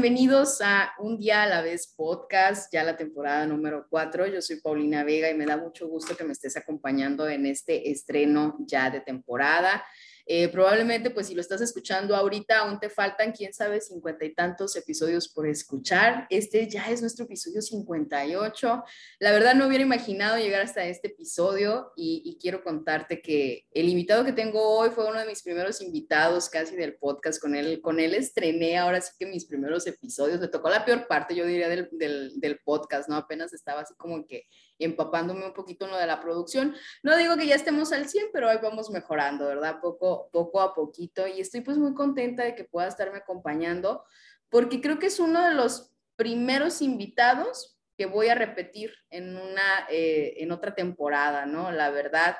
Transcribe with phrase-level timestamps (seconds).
[0.00, 4.28] Bienvenidos a Un Día a la Vez podcast, ya la temporada número 4.
[4.28, 7.90] Yo soy Paulina Vega y me da mucho gusto que me estés acompañando en este
[7.90, 9.84] estreno ya de temporada.
[10.32, 14.32] Eh, probablemente, pues si lo estás escuchando ahorita, aún te faltan, quién sabe, cincuenta y
[14.32, 16.28] tantos episodios por escuchar.
[16.30, 18.84] Este ya es nuestro episodio 58.
[19.18, 24.24] La verdad no hubiera imaginado llegar hasta este episodio y, quiero contarte que el invitado
[24.24, 27.42] que tengo hoy fue uno de mis primeros invitados casi del podcast.
[27.42, 30.38] Con él, con él estrené ahora sí que mis primeros episodios.
[30.38, 33.16] Le tocó la peor parte, yo diría, del, del, del podcast, ¿no?
[33.16, 34.46] Apenas estaba así como que
[34.84, 36.74] empapándome un poquito lo de la producción.
[37.02, 39.80] No digo que ya estemos al 100, pero ahí vamos mejorando, ¿verdad?
[39.80, 41.26] Poco, poco a poquito.
[41.26, 44.04] Y estoy pues muy contenta de que pueda estarme acompañando,
[44.48, 49.86] porque creo que es uno de los primeros invitados que voy a repetir en, una,
[49.90, 51.70] eh, en otra temporada, ¿no?
[51.70, 52.36] La verdad,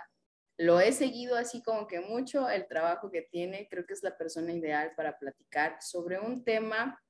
[0.56, 4.16] lo he seguido así como que mucho, el trabajo que tiene, creo que es la
[4.18, 7.00] persona ideal para platicar sobre un tema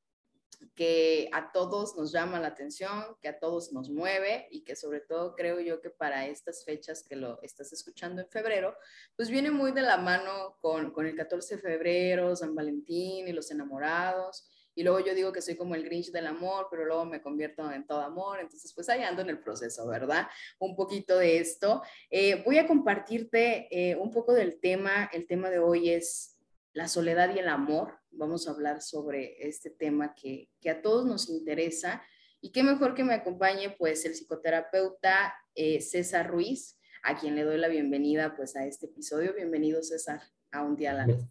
[0.75, 5.01] que a todos nos llama la atención, que a todos nos mueve y que sobre
[5.01, 8.77] todo creo yo que para estas fechas que lo estás escuchando en febrero,
[9.17, 13.33] pues viene muy de la mano con, con el 14 de febrero, San Valentín y
[13.33, 14.49] los enamorados.
[14.75, 17.71] Y luego yo digo que soy como el Grinch del amor, pero luego me convierto
[17.71, 18.41] en todo amor.
[18.41, 20.29] Entonces, pues ahí ando en el proceso, ¿verdad?
[20.59, 21.83] Un poquito de esto.
[22.09, 25.11] Eh, voy a compartirte eh, un poco del tema.
[25.13, 26.40] El tema de hoy es
[26.73, 27.99] la soledad y el amor.
[28.11, 32.03] Vamos a hablar sobre este tema que, a todos nos interesa.
[32.41, 37.43] Y qué mejor que me acompañe pues el psicoterapeuta eh, César Ruiz, a quien le
[37.43, 39.35] doy la bienvenida pues a este episodio.
[39.35, 41.25] Bienvenido César a un día a la vez.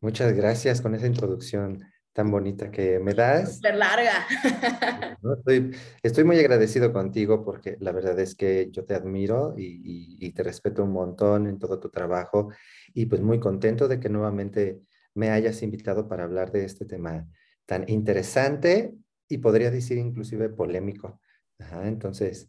[0.00, 1.84] Muchas gracias con esa introducción
[2.16, 3.56] tan bonita que me das.
[3.56, 4.26] Súper larga.
[5.38, 10.32] Estoy, estoy, muy agradecido contigo porque la verdad es que yo te admiro y, y,
[10.32, 12.48] te respeto un montón en todo tu trabajo
[12.94, 14.80] y pues muy contento de que nuevamente
[15.14, 17.26] me hayas invitado para hablar de este tema
[17.66, 18.94] tan interesante
[19.28, 21.20] y podría decir inclusive polémico.
[21.82, 22.48] entonces,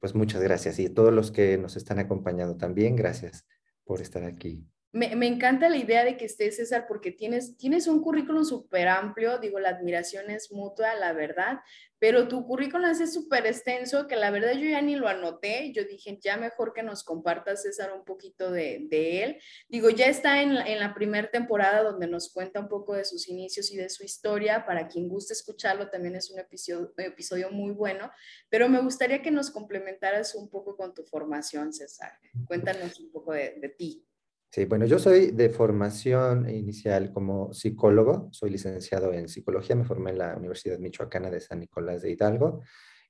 [0.00, 3.44] pues muchas gracias y todos los que nos están acompañando también, gracias
[3.84, 8.02] por estar aquí me, encanta la idea de que estés, César, porque tienes, tienes un
[8.02, 11.60] currículum súper amplio, digo, la admiración es mutua, la verdad,
[11.98, 15.84] pero tu currículum es súper extenso, que la verdad yo ya ni lo anoté, yo
[15.84, 19.38] dije, ya mejor que nos compartas, César, un poquito de, él.
[19.66, 23.28] Digo, ya está en, en la primera temporada donde nos cuenta un poco de sus
[23.28, 27.72] inicios y de su historia, para quien guste escucharlo, también es un episodio, episodio muy
[27.72, 28.10] bueno,
[28.50, 32.12] pero me gustaría que nos complementaras un poco con tu formación, César.
[32.46, 34.06] Cuéntanos un poco de, de ti.
[34.54, 40.10] Sí, bueno, yo soy de formación inicial como psicólogo, soy licenciado en psicología, me formé
[40.10, 42.60] en la Universidad Michoacana de San Nicolás de Hidalgo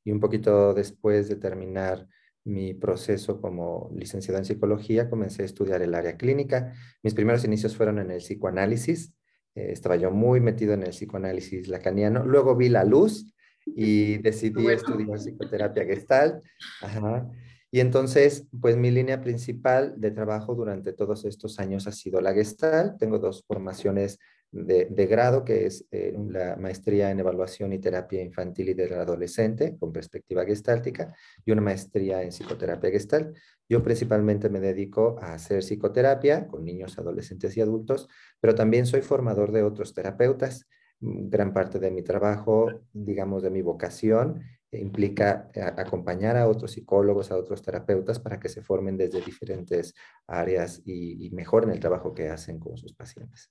[0.04, 2.06] y un poquito después de terminar
[2.44, 6.74] mi proceso como licenciado en psicología, comencé a estudiar el área clínica.
[7.02, 9.12] Mis primeros inicios fueron en el psicoanálisis,
[9.56, 13.34] eh, estaba yo muy metido en el psicoanálisis lacaniano, luego vi la luz
[13.66, 16.40] y decidí estudiar psicoterapia gestal.
[16.82, 17.28] Ajá.
[17.74, 22.34] Y entonces, pues mi línea principal de trabajo durante todos estos años ha sido la
[22.34, 22.98] Gestalt.
[22.98, 24.18] Tengo dos formaciones
[24.50, 29.78] de, grado, que es eh, la maestría en evaluación y terapia infantil y del adolescente
[29.78, 31.14] con perspectiva gestáltica
[31.46, 33.34] y una maestría en psicoterapia gestalt.
[33.66, 38.06] Yo principalmente me dedico a hacer psicoterapia con niños, adolescentes y adultos,
[38.38, 40.66] pero también soy formador de otros terapeutas.
[41.00, 44.42] Gran parte de mi trabajo, digamos, de mi vocación
[44.78, 49.94] implica eh, acompañar a otros psicólogos, a otros terapeutas para que se formen desde diferentes
[50.26, 53.50] áreas y, mejoren el trabajo que hacen con sus pacientes.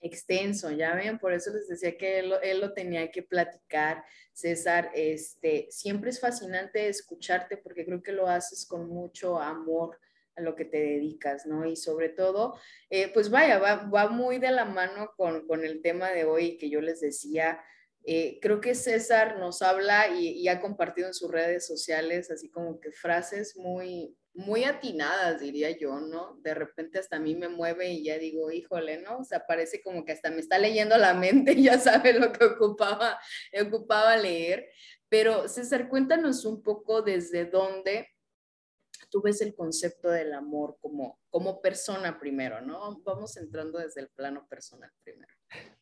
[0.00, 4.04] Extenso, ya ven, por eso les decía que él, lo tenía que platicar.
[4.32, 9.98] César, este, siempre es fascinante escucharte porque creo que lo haces con mucho amor
[10.34, 11.66] a lo que te dedicas, ¿no?
[11.66, 12.58] Y sobre todo,
[12.90, 16.56] eh, pues vaya, va, va, muy de la mano con, con el tema de hoy
[16.56, 17.60] que yo les decía,
[18.04, 22.80] eh, creo que César nos habla y, ha compartido en sus redes sociales así como
[22.80, 26.38] que frases muy, muy atinadas, diría yo, ¿no?
[26.42, 29.18] De repente hasta a mí me mueve y ya digo, híjole, ¿no?
[29.18, 32.32] O sea, parece como que hasta me está leyendo la mente y ya sabe lo
[32.32, 33.18] que ocupaba,
[33.64, 34.68] ocupaba leer.
[35.08, 38.08] Pero César, cuéntanos un poco desde dónde
[39.10, 42.98] tú ves el concepto del amor como, como persona primero, ¿no?
[43.04, 45.32] Vamos entrando desde el plano personal primero.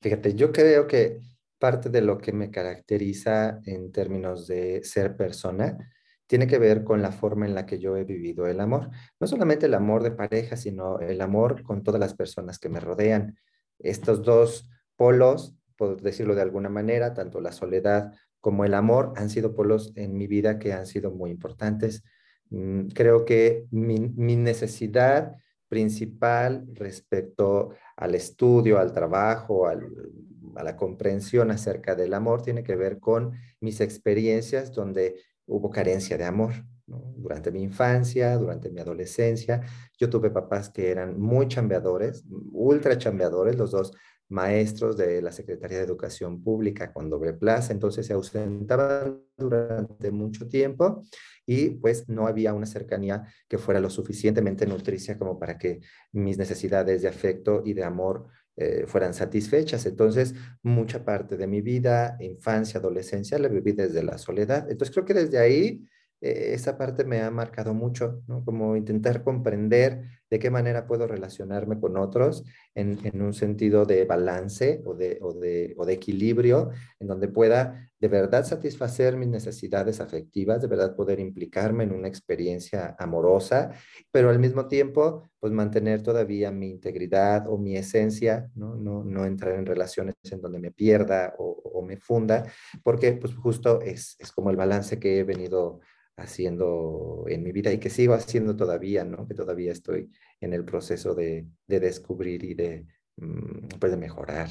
[0.00, 1.20] Fíjate, yo creo que
[1.60, 5.78] parte de lo que me caracteriza en términos de ser persona
[6.26, 8.90] tiene que ver con la forma en la que yo he vivido el amor.
[9.18, 12.78] No solamente el amor de pareja, sino el amor con todas las personas que me
[12.78, 13.36] rodean.
[13.80, 19.28] Estos dos polos, por decirlo de alguna manera, tanto la soledad como el amor han
[19.28, 22.04] sido polos en mi vida que han sido muy importantes.
[22.50, 25.36] Mm, creo que mi, mi necesidad
[25.70, 32.98] principal respecto al estudio, al trabajo, a la comprensión acerca del amor tiene que ver
[32.98, 35.14] con mis experiencias donde
[35.46, 36.52] hubo carencia de amor.
[36.86, 39.62] Durante mi infancia, durante mi adolescencia,
[39.96, 43.92] yo tuve papás que eran muy chambeadores, ultra chambeadores, los dos
[44.30, 50.48] maestros de la Secretaría de Educación Pública con doble plaza, entonces se ausentaban durante mucho
[50.48, 51.02] tiempo
[51.44, 55.80] y pues no había una cercanía que fuera lo suficientemente nutricia como para que
[56.12, 59.86] mis necesidades de afecto y de amor eh, fueran satisfechas.
[59.86, 64.70] Entonces, mucha parte de mi vida, infancia, adolescencia, la viví desde la soledad.
[64.70, 65.88] Entonces, creo que desde ahí
[66.20, 68.44] eh, esa parte me ha marcado mucho, ¿no?
[68.44, 72.44] Como intentar comprender de qué manera puedo relacionarme con otros
[72.74, 76.70] en, un sentido de balance o de, o, de, o de, equilibrio,
[77.00, 82.08] en donde pueda de verdad satisfacer mis necesidades afectivas, de verdad poder implicarme en una
[82.08, 83.72] experiencia amorosa,
[84.12, 89.26] pero al mismo tiempo, pues mantener todavía mi integridad o mi esencia, no, no, no
[89.26, 92.44] entrar en relaciones en donde me pierda o, o me funda,
[92.84, 95.80] porque pues justo es, es como el balance que he venido
[96.20, 99.26] haciendo en mi vida y que sigo haciendo todavía, ¿no?
[99.26, 102.86] Que todavía estoy en el proceso de, de descubrir y de,
[103.16, 104.48] mm, pues de mejorar.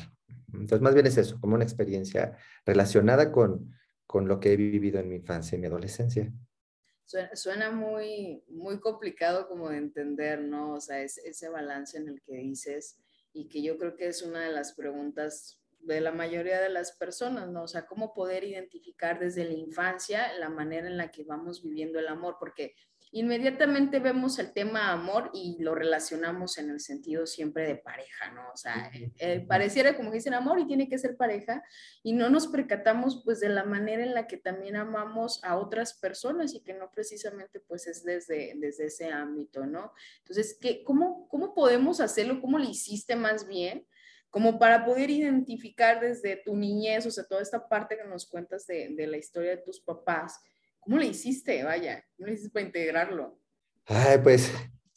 [0.53, 3.73] Entonces, más bien es eso, como una experiencia relacionada con,
[4.05, 6.31] con lo que he vivido en mi infancia y mi adolescencia.
[7.33, 10.73] Suena, muy, muy complicado como de entender, ¿no?
[10.73, 12.99] O sea, es, ese balance en el que dices
[13.33, 16.91] y que yo creo que es una de las preguntas de la mayoría de las
[16.93, 17.63] personas, ¿no?
[17.63, 21.99] O sea, cómo poder identificar desde la infancia la manera en la que vamos viviendo
[21.99, 22.75] el amor, porque
[23.11, 28.51] inmediatamente vemos el tema amor y lo relacionamos en el sentido siempre de pareja, ¿no?
[28.53, 31.63] O sea, eh, pareciera como dicen amor y tiene que ser pareja
[32.03, 35.93] y no nos percatamos pues de la manera en la que también amamos a otras
[35.95, 39.91] personas y que no precisamente pues es desde, desde ese ámbito, ¿no?
[40.19, 42.39] Entonces, ¿qué, cómo, ¿cómo podemos hacerlo?
[42.41, 43.87] ¿Cómo lo hiciste más bien?
[44.29, 48.65] Como para poder identificar desde tu niñez, o sea, toda esta parte que nos cuentas
[48.67, 50.39] de, de la historia de tus papás,
[50.79, 51.63] ¿cómo le hiciste?
[51.63, 53.39] Vaya, ¿cómo le hiciste para integrarlo?
[53.85, 54.51] Ay, pues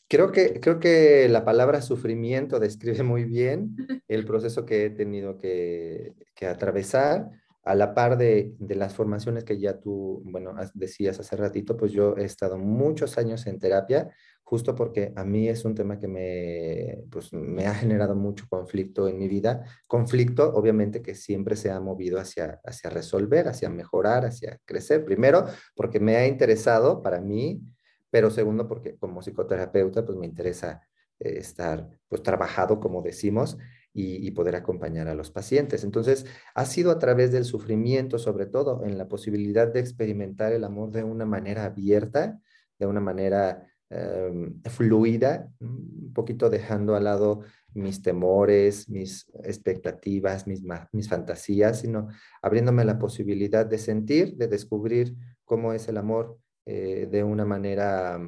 [0.09, 3.77] creo que, creo que la palabra sufrimiento describe muy bien
[4.09, 7.31] el proceso que he tenido que, que atravesar
[7.65, 12.17] a la par de, las formaciones que ya tú, bueno, decías hace ratito, pues yo
[12.17, 14.11] he estado muchos años en terapia,
[14.43, 19.09] justo porque a mí es un tema que me, pues, me ha generado mucho conflicto
[19.09, 19.65] en mi vida.
[19.87, 25.05] Conflicto, obviamente, que siempre se ha movido hacia, hacia resolver, hacia mejorar, hacia crecer.
[25.05, 27.63] Primero, porque me ha interesado para mí,
[28.11, 30.83] pero segundo, porque como psicoterapeuta, pues me interesa
[31.21, 33.57] eh, estar, pues, trabajado, como decimos,
[33.95, 35.85] y, poder acompañar a los pacientes.
[35.85, 36.25] Entonces,
[36.55, 40.91] ha sido a través del sufrimiento, sobre todo, en la posibilidad de experimentar el amor
[40.91, 42.41] de una manera abierta,
[42.79, 47.43] de una manera em, fluida, un poquito dejando al lado
[47.75, 50.63] mis temores, mis expectativas, mis,
[50.93, 52.09] mis fantasías, sino
[52.41, 55.15] abriéndome la posibilidad de sentir, de descubrir
[55.45, 58.19] cómo es el amor eh, de una manera,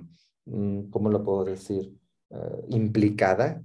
[0.45, 1.93] mm, ¿cómo lo puedo decir?
[2.31, 3.63] Eh, implicada,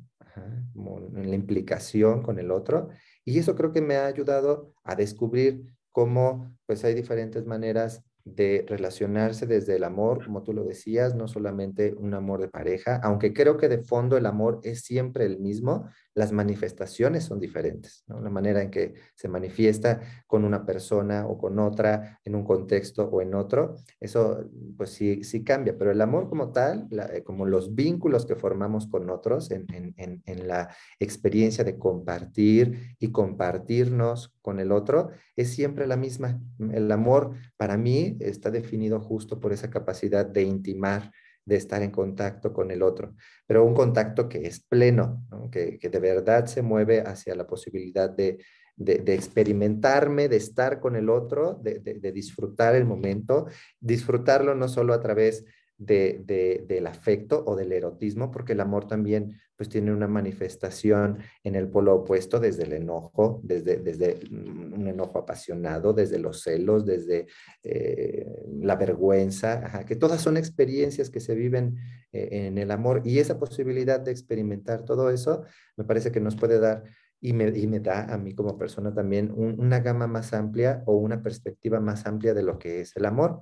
[1.16, 2.90] en la implicación con el otro.
[3.26, 8.66] Y eso creo que me ha ayudado a descubrir cómo pues hay diferentes maneras de
[8.68, 13.34] relacionarse desde el amor, como tú lo decías, no solamente un amor de pareja, aunque
[13.34, 18.04] creo que de fondo el amor es siempre el mismo, las manifestaciones son diferentes.
[18.08, 23.06] La manera en que se manifiesta con una persona o con otra, en un contexto
[23.06, 24.44] o en otro, eso
[24.76, 28.88] pues sí, sí cambia, pero el amor como tal, eh, como los vínculos que formamos
[28.88, 35.54] con otros en, en, en la experiencia de compartir y compartirnos con el otro, es
[35.54, 36.42] siempre la misma.
[36.74, 41.14] El amor para mí está definido justo por esa capacidad de intimar,
[41.50, 43.16] de estar en contacto con el otro,
[43.48, 48.38] pero un contacto que es pleno, que, de verdad se mueve hacia la posibilidad de,
[48.78, 53.48] experimentarme, de estar con el otro, de, disfrutar el momento,
[53.80, 55.44] disfrutarlo no solo a través
[55.80, 61.56] de, del afecto o del erotismo, porque el amor también pues tiene una manifestación en
[61.56, 67.28] el polo opuesto desde el enojo, desde, desde un enojo apasionado, desde los celos, desde
[67.64, 68.26] eh,
[68.62, 71.78] la vergüenza, que todas son experiencias que se viven
[72.12, 75.44] eh, en el amor y esa posibilidad de experimentar todo eso
[75.76, 76.84] me parece que nos puede dar
[77.22, 80.96] y me, y me da a mí como persona también una gama más amplia o
[80.96, 83.42] una perspectiva más amplia de lo que es el amor.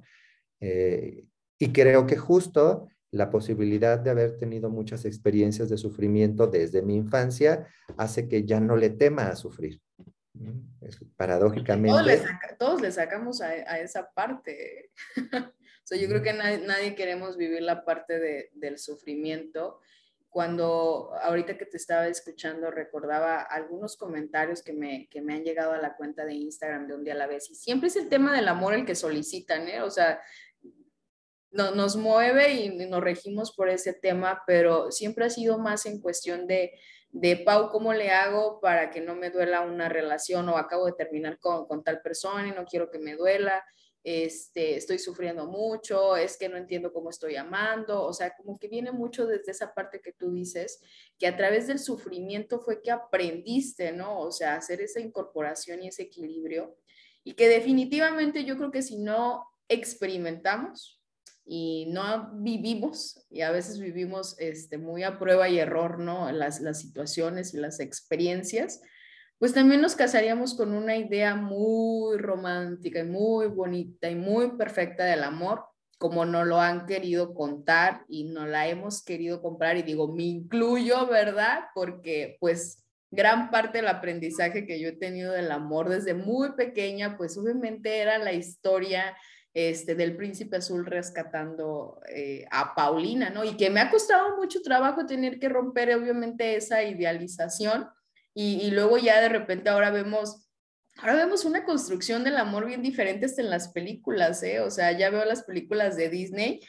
[0.59, 1.25] Eh,
[1.59, 6.95] Y creo que justo la posibilidad de haber tenido muchas experiencias de sufrimiento desde mi
[6.95, 9.81] infancia hace que ya no le tema a sufrir.
[11.15, 12.21] paradójicamente.
[12.59, 14.91] Todos le, sacamos a, esa parte.
[15.33, 15.51] o
[15.83, 19.79] sea, yo creo que nadie, queremos vivir la parte del sufrimiento.
[20.29, 25.71] Cuando ahorita que te estaba escuchando recordaba algunos comentarios que me, que me han llegado
[25.71, 28.09] a la cuenta de Instagram de un día a la vez y siempre es el
[28.09, 29.81] tema del amor el que solicitan, ¿eh?
[29.81, 30.21] O sea,
[31.51, 36.01] no, nos mueve y nos regimos por ese tema, pero siempre ha sido más en
[36.01, 36.73] cuestión de,
[37.09, 40.93] de Pau, ¿cómo le hago para que no me duela una relación o acabo de
[40.93, 43.63] terminar con, con tal persona y no quiero que me duela?
[44.03, 48.69] Este, estoy sufriendo mucho, es que no entiendo cómo estoy amando, o sea, como que
[48.69, 50.79] viene mucho desde esa parte que tú dices,
[51.19, 54.21] que a través del sufrimiento fue que aprendiste, ¿no?
[54.21, 56.77] O sea, hacer esa incorporación y ese equilibrio,
[57.25, 60.96] y que definitivamente yo creo que si no experimentamos,
[61.47, 66.29] y no vivimos, y a veces vivimos este, muy a prueba y error, ¿no?
[66.31, 68.81] Las, las situaciones y las experiencias,
[69.39, 75.05] pues también nos casaríamos con una idea muy romántica y muy bonita y muy perfecta
[75.05, 75.63] del amor,
[75.97, 79.77] como nos lo han querido contar y no la hemos querido comprar.
[79.77, 81.65] Y digo, me incluyo, ¿verdad?
[81.73, 87.15] Porque pues gran parte del aprendizaje que yo he tenido del amor desde muy pequeña,
[87.15, 89.15] pues obviamente era la historia
[89.53, 93.43] este, del príncipe azul rescatando eh, a Paulina, ¿no?
[93.43, 97.89] Y que me ha costado mucho trabajo tener que romper, obviamente, esa idealización.
[98.33, 100.47] Y, luego ya de repente ahora vemos,
[100.97, 104.59] ahora vemos una construcción del amor bien diferente hasta en las películas, ¿eh?
[104.59, 106.59] O sea, ya veo las películas de Disney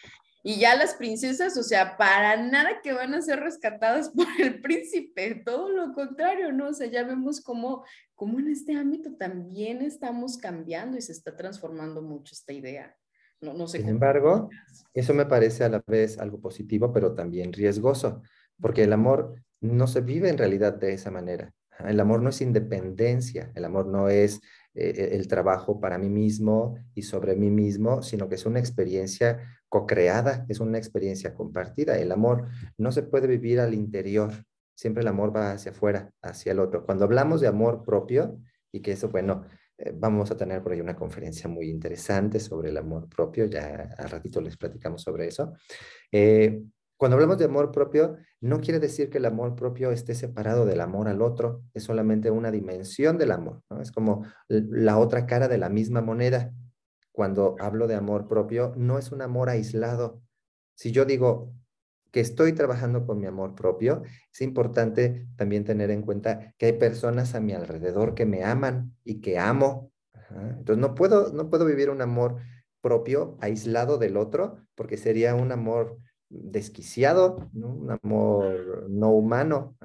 [0.42, 4.60] y ya las princesas, o sea, para nada que van a ser rescatadas por el
[4.60, 6.68] príncipe, todo lo contrario, ¿no?
[6.68, 7.84] O sea, ya vemos cómo
[8.18, 12.96] cómo en este ámbito también estamos cambiando y se está transformando mucho esta idea.
[13.40, 14.50] No, no sé Sin embargo,
[14.92, 18.20] eso me parece a la vez algo positivo, pero también riesgoso,
[18.60, 21.54] porque el amor no se vive en realidad de esa manera.
[21.78, 24.40] El amor no es independencia, el amor no es
[24.74, 28.58] eh, eh, el trabajo para mí mismo y sobre mí mismo, sino que es una
[28.58, 31.98] experiencia co-creada, es una experiencia compartida.
[31.98, 34.32] El amor no se puede vivir al interior,
[34.74, 36.84] siempre el amor va hacia afuera, hacia el otro.
[36.84, 38.38] Cuando hablamos de amor propio,
[38.72, 39.44] y que eso, bueno,
[39.78, 43.94] eh, vamos a tener por ahí una conferencia muy interesante sobre el amor propio, ya
[43.96, 45.54] a ratito les platicamos sobre eso.
[46.12, 46.62] Eh,
[46.98, 50.80] cuando hablamos de amor propio, no quiere decir que el amor propio esté separado del
[50.80, 53.62] amor al otro, es solamente una dimensión del amor.
[53.80, 56.52] Es como la otra cara de la misma moneda.
[57.18, 60.22] Cuando hablo de amor propio, no es un amor aislado.
[60.76, 61.52] Si yo digo,
[62.12, 66.74] que estoy trabajando con mi amor propio, es importante también tener en cuenta que hay
[66.74, 69.90] personas a mi alrededor que me aman y que amo.
[70.30, 72.36] Entonces no puedo, no puedo vivir un amor
[72.80, 75.98] propio aislado del otro porque sería un amor
[76.28, 79.76] desquiciado, un amor no humano,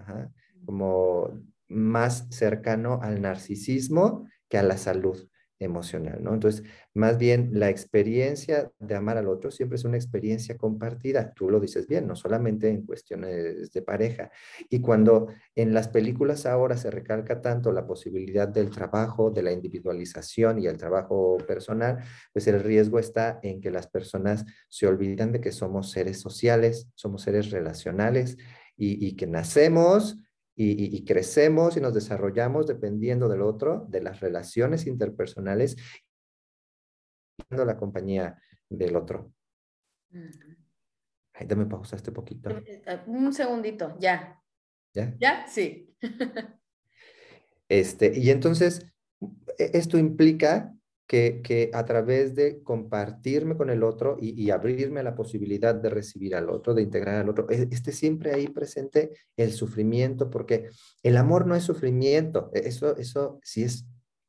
[0.68, 1.32] como
[1.68, 5.28] más cercano al narcisismo que a la salud
[5.64, 6.34] emocional, ¿no?
[6.34, 11.34] Entonces, más bien la experiencia de amar al otro siempre es una experiencia compartida.
[11.34, 14.32] Tú lo dices bien, no solamente en cuestiones de pareja.
[14.70, 19.52] Y cuando en las películas ahora se recalca tanto la posibilidad del trabajo, de la
[19.52, 25.32] individualización y el trabajo personal, pues el riesgo está en que las personas se olvidan
[25.32, 28.38] de que somos seres sociales, somos seres relacionales
[28.76, 30.18] y, y que nacemos
[30.56, 35.78] y, crecemos y nos desarrollamos dependiendo del otro, de las relaciones interpersonales,
[37.50, 39.32] y la compañía del otro.
[41.34, 42.50] Ay, dame pausa este poquito.
[42.50, 44.40] Eh, eh, un segundito, ya.
[44.94, 45.16] ¿Ya?
[45.20, 45.48] ¿Ya?
[45.48, 45.96] Sí.
[47.68, 48.86] este, y entonces,
[49.58, 50.74] e, esto implica
[51.08, 56.36] que, a través de compartirme con el otro y, abrirme a la posibilidad de recibir
[56.36, 60.70] al otro, de integrar al otro, e, esté siempre ahí presente el sufrimiento, porque
[61.04, 63.86] el amor no es sufrimiento, e, eso, eso sí es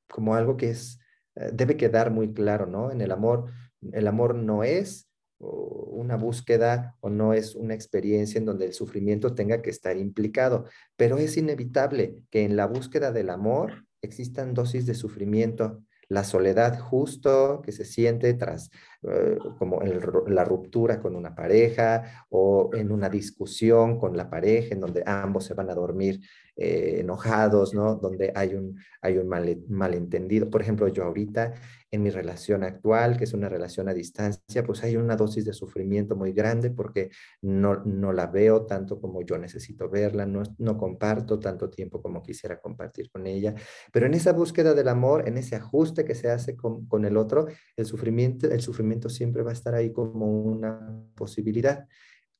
[0.08, 0.98] como algo que es,
[1.36, 2.90] eh, debe quedar muy claro, ¿no?
[2.90, 3.50] En el amor,
[3.92, 9.34] el amor no es una búsqueda o no es una experiencia en donde el sufrimiento
[9.34, 10.66] tenga que estar implicado,
[10.96, 16.78] pero es inevitable que en la búsqueda del amor existan dosis de sufrimiento la soledad
[16.78, 18.70] justo que se siente tras
[19.02, 19.80] eh, como
[20.28, 25.44] la ruptura con una pareja o en una discusión con la pareja en donde ambos
[25.44, 26.20] se van a dormir
[26.56, 27.96] eh, enojados, ¿no?
[27.96, 29.28] Donde hay un, hay un
[29.68, 30.48] malentendido.
[30.48, 31.52] Por ejemplo, yo ahorita
[31.94, 35.52] en mi relación actual, que es una relación a distancia, pues hay una dosis de
[35.52, 37.10] sufrimiento muy grande porque
[37.40, 42.22] no, no la veo tanto como yo necesito verla, no, no comparto tanto tiempo como
[42.22, 43.54] quisiera compartir con ella.
[43.92, 47.16] Pero en esa búsqueda del amor, en ese ajuste que se hace con, con el
[47.16, 47.46] otro,
[47.76, 51.86] el sufrimiento, el sufrimiento siempre va a estar ahí como una posibilidad.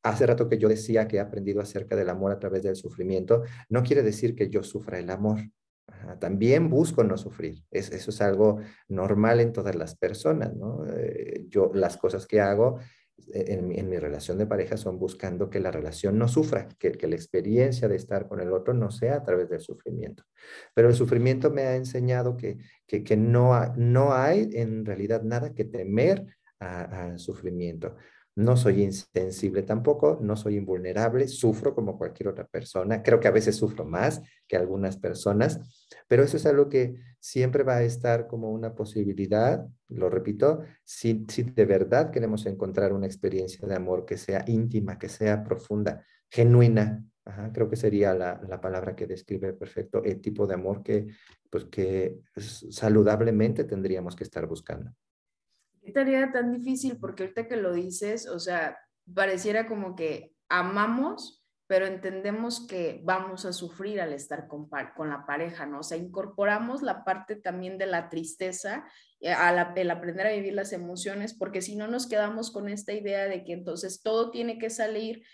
[0.02, 3.42] Hace rato que yo decía que he aprendido acerca del amor a través del sufrimiento,
[3.68, 5.38] no quiere decir que yo sufra el amor.
[6.18, 7.64] También busco no sufrir.
[7.70, 10.86] eso es algo normal en todas las personas, ¿no?
[10.86, 12.78] Eh, yo las cosas que hago
[13.32, 17.14] en, mi relación de pareja son buscando que la relación no sufra, que, que, la
[17.14, 20.24] experiencia de estar con el otro no sea a través del sufrimiento.
[20.74, 25.54] Pero el sufrimiento me ha enseñado que, que, que no, no hay en realidad nada
[25.54, 26.26] que temer
[26.58, 27.96] al sufrimiento.
[28.36, 33.00] No soy insensible tampoco, no soy invulnerable, sufro como cualquier otra persona.
[33.00, 35.60] Creo que a veces sufro más que algunas personas,
[36.08, 41.24] pero eso es algo que siempre va a estar como una posibilidad, lo repito, si,
[41.28, 46.04] si de verdad queremos encontrar una experiencia de amor que sea íntima, que sea profunda,
[46.28, 47.04] genuina.
[47.52, 51.06] creo que sería la, la, palabra que describe perfecto el tipo de amor que,
[51.48, 54.92] pues, que saludablemente tendríamos que estar buscando
[55.84, 58.78] qué tarea tan difícil, porque ahorita que lo dices, o sea,
[59.12, 65.24] pareciera como que amamos, pero entendemos que vamos a sufrir al estar con, con la
[65.26, 65.80] pareja, ¿no?
[65.80, 68.84] O sea, incorporamos la parte también de la tristeza,
[69.20, 72.92] eh, al, el aprender a vivir las emociones, porque si no nos quedamos con esta
[72.92, 75.24] idea de que entonces todo tiene que salir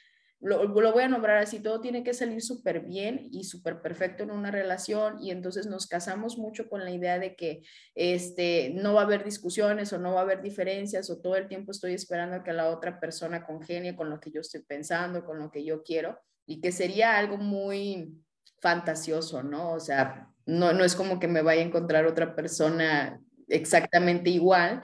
[0.40, 4.30] lo, voy a nombrar así, todo tiene que salir súper bien y súper perfecto en
[4.30, 7.62] una relación y entonces nos casamos mucho con la idea de que
[7.94, 11.47] este, no va a haber discusiones o no va a haber diferencias o todo el
[11.47, 15.38] tiempo estoy esperando que la otra persona congenie con lo que yo estoy pensando, con
[15.38, 18.14] lo que yo quiero y que sería algo muy
[18.61, 19.73] fantasioso, ¿no?
[19.73, 24.82] O sea, no, no es como que me vaya a encontrar otra persona exactamente igual,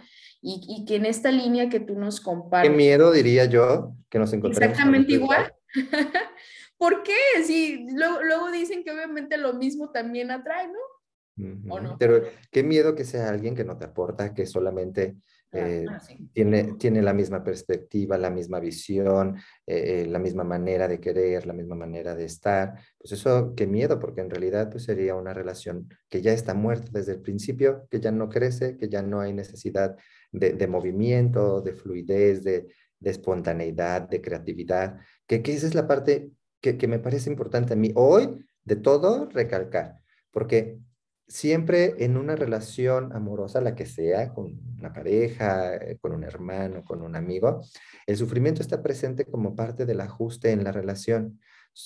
[0.49, 2.71] y, que en esta línea que tú nos compartes.
[2.71, 4.71] Qué miedo, diría yo, que nos encontremos.
[4.71, 5.53] Exactamente igual.
[6.79, 7.43] ¿Por qué?
[7.45, 11.75] Sí, luego, dicen que obviamente lo mismo también atrae, ¿no?
[11.75, 11.97] ¿O no?
[11.99, 15.17] Pero qué miedo que sea alguien que no te aporta, que solamente
[15.53, 15.85] eh,
[16.33, 21.47] tiene, tiene la misma perspectiva, la misma visión, eh, eh, la misma manera de querer,
[21.47, 22.75] la misma manera de estar.
[22.99, 26.91] Pues eso, qué miedo, porque en realidad pues sería una relación que ya está muerta
[26.93, 29.97] desde el principio, que ya no crece, que ya no hay necesidad
[30.33, 32.69] de, movimiento, de fluidez, de,
[33.01, 37.93] espontaneidad, de creatividad, que, esa es la parte que, que, me parece importante a mí
[37.95, 40.01] hoy, de todo, recalcar,
[40.33, 40.79] porque
[41.29, 46.85] siempre en una relación amorosa, la que sea, con una pareja, eh, con un hermano,
[46.85, 47.63] con un amigo,
[48.07, 51.41] el sufrimiento está presente como parte del ajuste en la relación.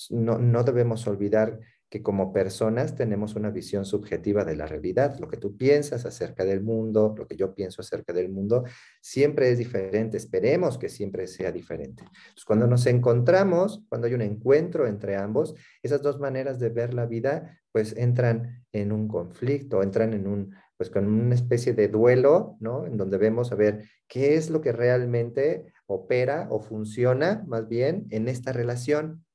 [0.09, 1.59] No, no debemos olvidar
[1.91, 5.19] que como personas tenemos una visión subjetiva de la realidad.
[5.19, 8.63] Lo que tú piensas acerca del mundo, lo que yo pienso acerca del mundo,
[9.01, 10.15] siempre es diferente.
[10.15, 12.05] Esperemos que siempre sea diferente.
[12.47, 17.05] cuando nos encontramos, cuando hay un encuentro entre ambos, esas dos maneras de ver la
[17.05, 22.55] vida, pues entran en un conflicto, entran en un, pues con una especie de duelo,
[22.61, 22.85] ¿no?
[22.87, 28.07] En donde vemos a ver qué es lo que realmente opera o funciona más bien
[28.11, 29.25] en esta relación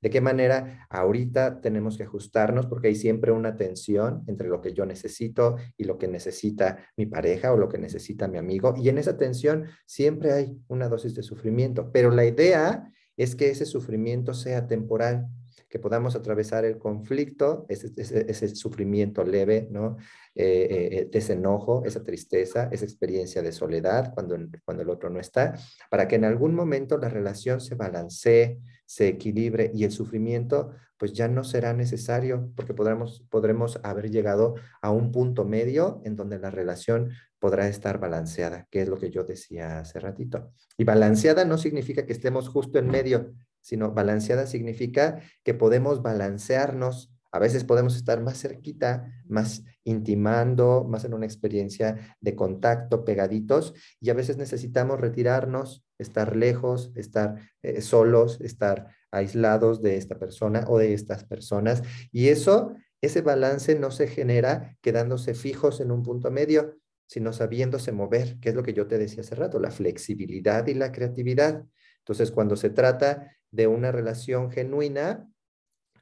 [0.00, 2.66] ¿De qué manera ahorita tenemos que ajustarnos?
[2.66, 7.06] Porque hay siempre una tensión entre lo que yo necesito y lo que necesita mi
[7.06, 8.74] pareja o lo que necesita mi amigo.
[8.76, 11.90] Y en esa tensión siempre hay una dosis de sufrimiento.
[11.92, 15.26] Pero la idea es que ese sufrimiento sea temporal,
[15.74, 19.96] que podamos atravesar el conflicto, ese, sufrimiento leve, ¿no?
[20.36, 25.18] Eh, eh, ese enojo, esa tristeza, esa experiencia de soledad cuando, cuando el otro no
[25.18, 25.58] está,
[25.90, 31.12] para que en algún momento la relación se balancee, se equilibre y el sufrimiento pues
[31.12, 36.38] ya no será necesario porque podremos, podremos haber llegado a un punto medio en donde
[36.38, 37.10] la relación
[37.40, 40.52] podrá estar balanceada, que es lo que yo decía hace ratito.
[40.78, 43.34] Y balanceada no significa que estemos justo en medio,
[43.64, 47.10] sino balanceada significa que podemos balancearnos.
[47.32, 53.72] A veces podemos estar más cerquita, más intimando, más en una experiencia de contacto, pegaditos,
[54.00, 60.66] y a veces necesitamos retirarnos, estar lejos, estar eh, solos, estar aislados de esta persona
[60.68, 61.82] o de estas personas.
[62.12, 67.92] Y eso, ese balance no se genera quedándose fijos en un punto medio, sino sabiéndose
[67.92, 71.64] mover, que es lo que yo te decía hace rato, la flexibilidad y la creatividad.
[72.04, 75.30] Entonces, cuando se trata de una relación genuina,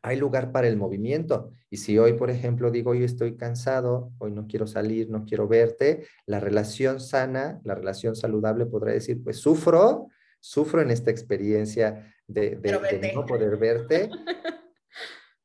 [0.01, 1.51] hay lugar para el movimiento.
[1.71, 5.47] Y si hoy, por ejemplo, digo, hoy estoy cansado, hoy no quiero salir, no quiero
[5.47, 10.09] verte, la relación sana, la relación saludable podrá decir, pues sufro,
[10.41, 14.11] sufro en esta experiencia de, de no poder verte,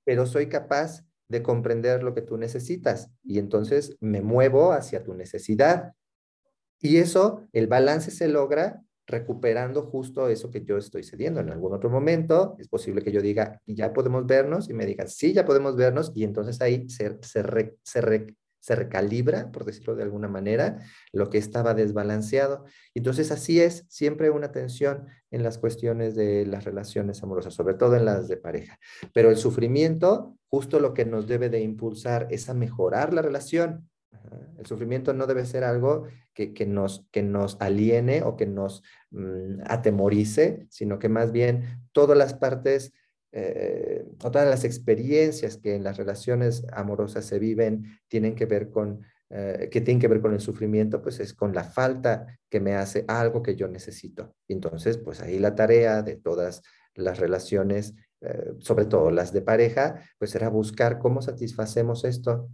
[0.05, 5.13] pero soy capaz de comprender lo que tú necesitas y entonces me muevo hacia tu
[5.13, 5.91] necesidad.
[6.79, 11.39] Y eso, el balance se logra recuperando justo eso que yo estoy cediendo.
[11.39, 15.07] En algún otro momento es posible que yo diga, ya podemos vernos, y me digan,
[15.07, 17.43] sí, ya podemos vernos, y entonces ahí se, se,
[18.59, 20.79] se recalibra, por decirlo de alguna manera,
[21.13, 22.65] lo que estaba desbalanceado.
[22.93, 27.95] Entonces, así es, siempre una tensión en las cuestiones de las relaciones amorosas, sobre todo
[27.95, 28.77] en las de pareja.
[29.13, 33.89] Pero el sufrimiento, justo lo que nos debe de impulsar es a mejorar la relación.
[34.57, 39.61] El sufrimiento no debe ser algo que, nos, que nos aliene o que nos mm,
[39.65, 42.93] atemorice, sino que más bien todas las partes
[43.33, 49.01] eh, todas las experiencias que en las relaciones amorosas se viven tienen que ver con,
[49.29, 52.75] eh, que tienen que ver con el sufrimiento, pues es con la falta que me
[52.75, 54.33] hace algo que yo necesito.
[54.47, 56.61] Entonces, pues ahí la tarea de todas
[56.95, 62.49] las relaciones, eh, sobre todo las de pareja, pues será buscar cómo satisfacemos esto.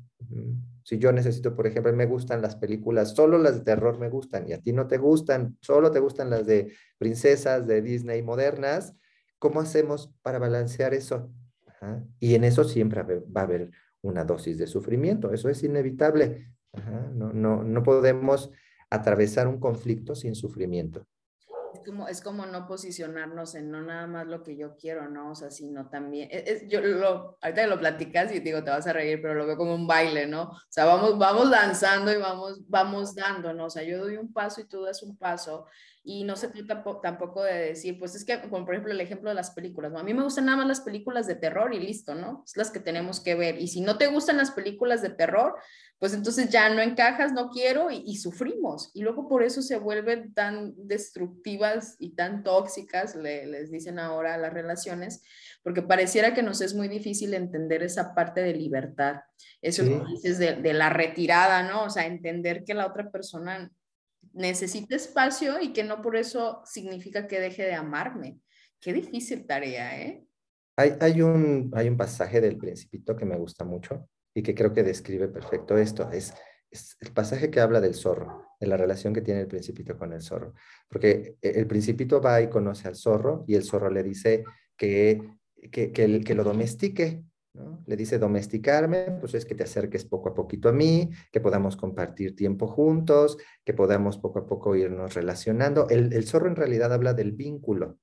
[0.84, 4.48] Si yo necesito, por ejemplo, me gustan las películas, solo las de terror me gustan
[4.48, 8.96] y a ti no te gustan, solo te gustan las de princesas de Disney modernas,
[9.44, 11.30] ¿Cómo hacemos para balancear eso?
[12.18, 13.72] Y en eso siempre va a haber
[14.02, 16.54] una dosis de sufrimiento, eso es inevitable.
[17.14, 18.52] No, no, no podemos
[18.90, 21.06] atravesar un conflicto sin sufrimiento.
[21.74, 25.32] Es como, es como no posicionarnos en no nada más lo que yo quiero, ¿no?
[25.32, 28.94] O sea, sino también, es, yo lo, ahorita lo platicas y digo, te vas a
[28.94, 30.44] reír, pero lo veo como un baile, ¿no?
[30.44, 33.66] O sea, vamos, vamos danzando y vamos, vamos dando, ¿no?
[33.66, 35.66] O sea, yo doy un paso y tú das un paso
[36.06, 39.30] y no se trata tampoco de decir, pues es que, como por ejemplo el ejemplo
[39.30, 40.00] de las películas, ¿no?
[40.00, 42.44] a mí me gustan nada más las películas de terror y listo, ¿no?
[42.46, 43.58] Es las que tenemos que ver.
[43.58, 45.56] Y si no te gustan las películas de terror,
[46.00, 48.92] pues entonces ya no encajas, no quiero y, sufrimos.
[48.94, 54.52] Y luego por eso se vuelven tan destructivas y tan tóxicas, les dicen ahora las
[54.52, 55.24] relaciones,
[55.64, 59.22] porque pareciera que nos es muy difícil entender esa parte de libertad.
[59.62, 61.86] Eso que dices de, de la retirada, ¿no?
[61.86, 63.72] O sea, entender que la otra persona
[64.34, 68.40] necesita espacio y que no por eso significa que deje de amarme.
[68.80, 70.26] Qué difícil tarea, ¿eh?
[70.76, 74.74] Hay, hay, un, hay un pasaje del principito que me gusta mucho y que creo
[74.74, 76.10] que describe perfecto esto.
[76.12, 76.34] Es,
[76.72, 80.12] es el pasaje que habla del zorro, de la relación que tiene el principito con
[80.12, 80.56] el zorro.
[80.90, 84.44] Porque el principito va y conoce al zorro y el zorro le dice
[84.76, 85.22] que,
[85.72, 87.24] que, que, que lo domestique,
[87.86, 91.78] le dice domesticarme, pues es que te acerques poco a poquito a mí, que podamos
[91.78, 95.88] compartir tiempo juntos, que podamos poco a poco irnos relacionando.
[95.90, 98.00] El, zorro en realidad habla del vínculo,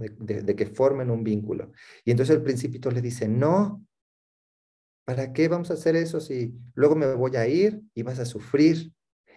[0.00, 1.70] de, que formen un vínculo.
[2.04, 3.84] Y entonces el principito le dice, no,
[5.04, 8.24] ¿para qué vamos a hacer eso si luego me voy a ir y vas a
[8.24, 8.92] sufrir?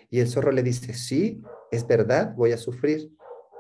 [0.10, 3.12] Y el zorro le dice, sí, es verdad, voy a sufrir,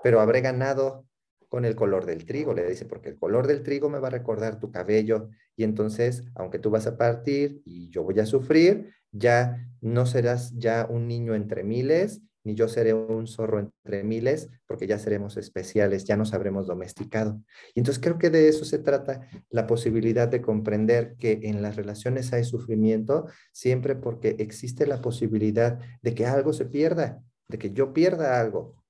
[0.03, 1.05] pero habré ganado
[1.51, 4.11] con el color del trigo, le dice, porque el color del trigo me va a
[4.11, 8.93] recordar tu cabello y entonces, aunque tú vas a partir y yo voy a sufrir,
[9.11, 14.49] ya no serás ya un niño entre miles, ni yo seré un zorro entre miles,
[14.65, 17.41] porque ya seremos especiales, ya nos habremos domesticado.
[17.75, 21.75] Y entonces creo que de eso se trata la posibilidad de comprender que en las
[21.75, 27.73] relaciones hay sufrimiento siempre porque existe la posibilidad de que algo se pierda, de que
[27.73, 28.81] yo pierda algo.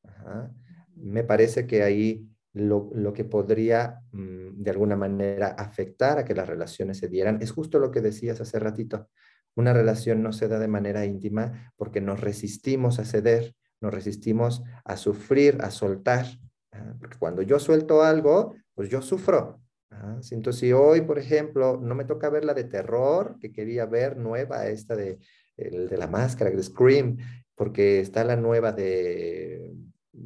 [0.96, 6.48] Me parece que ahí lo, que podría mm, de alguna manera afectar a que las
[6.48, 7.40] relaciones se dieran.
[7.42, 9.10] Es justo lo que decías hace ratito.
[9.56, 14.64] Una relación no se da de manera íntima porque nos resistimos a ceder, nos resistimos
[14.84, 16.26] a sufrir, a soltar.
[16.72, 16.96] ¿ah?
[17.00, 19.62] Porque cuando yo suelto algo, pues yo sufro.
[19.90, 20.20] ¿ah?
[20.32, 24.18] Entonces, si hoy, por ejemplo, no me toca ver la de terror, que quería ver
[24.18, 25.20] nueva, esta de,
[25.56, 27.18] de la máscara, de Scream,
[27.56, 29.74] porque está la nueva de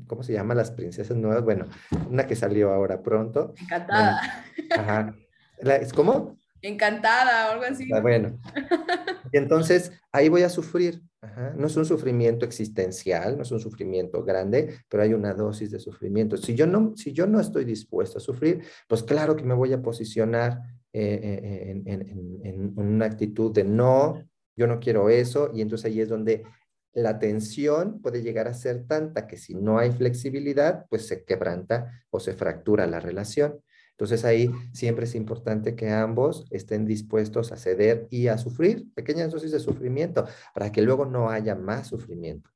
[0.07, 0.55] ¿cómo se llama?
[0.55, 1.43] Las princesas nuevas.
[1.43, 1.65] Bueno,
[2.09, 3.53] una que salió ahora pronto.
[3.61, 4.21] Encantada.
[4.77, 5.15] ajá.
[5.81, 6.37] ¿Es cómo?
[6.61, 7.89] Encantada o algo así.
[7.93, 8.39] Ah, bueno.
[9.31, 11.01] Y entonces ahí voy a sufrir.
[11.21, 11.53] Ajá.
[11.57, 15.79] No es un sufrimiento existencial, no es un sufrimiento grande, pero hay una dosis de
[15.79, 16.37] sufrimiento.
[16.37, 19.73] Si yo no, si yo no estoy dispuesto a sufrir, pues claro que me voy
[19.73, 20.59] a posicionar
[20.93, 24.23] eh, eh, en, en, en una actitud de no,
[24.55, 26.43] yo no quiero eso, y entonces ahí es donde
[26.95, 32.05] la tensión puede llegar a ser tanta que si no hay flexibilidad, pues se quebranta
[32.09, 33.59] o se fractura la relación.
[33.91, 39.31] Entonces ahí siempre es importante que ambos estén dispuestos a ceder y a sufrir pequeñas
[39.31, 42.49] dosis de sufrimiento para que luego no haya más sufrimiento.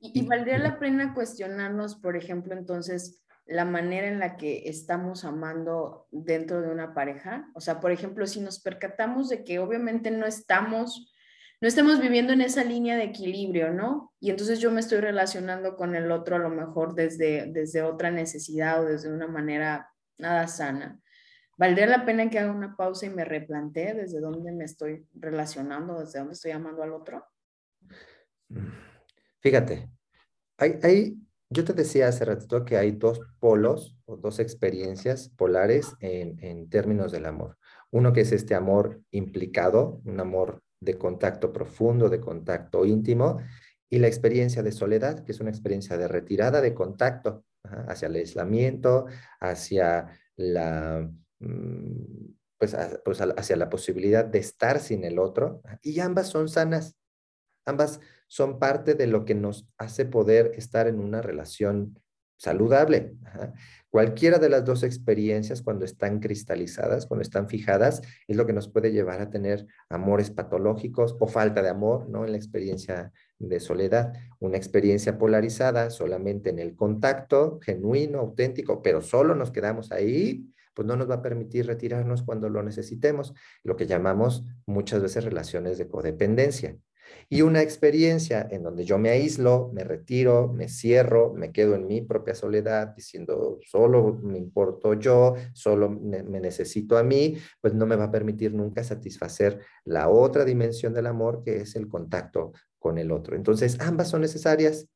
[0.00, 6.06] Y, valdría la pena cuestionarnos, por ejemplo, entonces, la manera en la que estamos amando
[6.12, 7.50] dentro de una pareja.
[7.54, 11.12] O sea, por ejemplo, si nos percatamos de que obviamente no estamos
[11.60, 14.12] no estemos viviendo en esa línea de equilibrio, ¿no?
[14.20, 18.10] Y entonces yo me estoy relacionando con el otro a lo mejor desde, desde otra
[18.10, 21.00] necesidad o desde una manera nada sana.
[21.56, 25.98] ¿Valdría la pena que haga una pausa y me replantee desde dónde me estoy relacionando,
[25.98, 27.24] desde dónde estoy amando al otro?
[29.40, 29.90] Fíjate,
[30.56, 31.16] hay, hay,
[31.50, 36.70] yo te decía hace ratito que hay dos polos o dos experiencias polares en, en
[36.70, 37.58] términos del amor.
[37.90, 43.38] Uno que es este amor implicado, un amor de contacto profundo, de contacto íntimo,
[43.90, 48.16] y la experiencia de soledad, que es una experiencia de retirada de contacto hacia el
[48.16, 49.06] aislamiento,
[49.40, 51.10] hacia la,
[51.40, 56.96] mm, pues, pues hacia la posibilidad de estar sin el otro, y ambas son sanas,
[57.66, 61.98] ambas son parte de lo que nos hace poder estar en una relación
[62.38, 63.14] saludable.
[63.90, 68.68] Cualquiera de las dos experiencias, cuando están cristalizadas, cuando están fijadas, es lo que nos
[68.68, 72.24] puede llevar a tener amores patológicos o falta de amor, ¿no?
[72.24, 74.12] En la experiencia de soledad.
[74.40, 80.86] Una experiencia polarizada solamente en el contacto genuino, auténtico, pero solo nos quedamos ahí, pues
[80.86, 85.76] no nos va a permitir retirarnos cuando lo necesitemos, lo que llamamos muchas veces relaciones
[85.78, 86.76] de codependencia.
[87.28, 91.86] Y una experiencia en donde yo me aíslo, me retiro, me cierro, me quedo en
[91.86, 97.86] mi propia soledad diciendo solo me importo yo, solo me, necesito a mí, pues no
[97.86, 102.52] me va a permitir nunca satisfacer la otra dimensión del amor que es el contacto
[102.78, 103.36] con el otro.
[103.36, 104.88] Entonces, ambas son necesarias.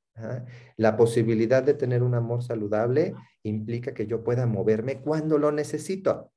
[0.76, 6.32] La posibilidad de tener un amor saludable implica que yo pueda moverme cuando lo necesito.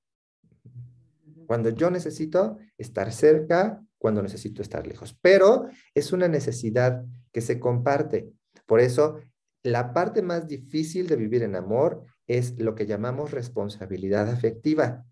[1.45, 5.17] Cuando yo necesito estar cerca, cuando necesito estar lejos.
[5.21, 8.29] Pero es una necesidad que se comparte.
[8.65, 9.19] Por eso,
[9.63, 15.05] la parte más difícil de vivir en amor es lo que llamamos responsabilidad afectiva.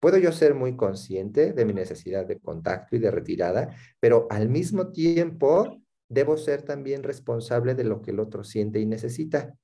[0.00, 4.48] Puedo yo ser muy consciente de mi necesidad de contacto y de retirada, pero al
[4.48, 9.54] mismo tiempo debo ser también responsable de lo que el otro siente y necesita.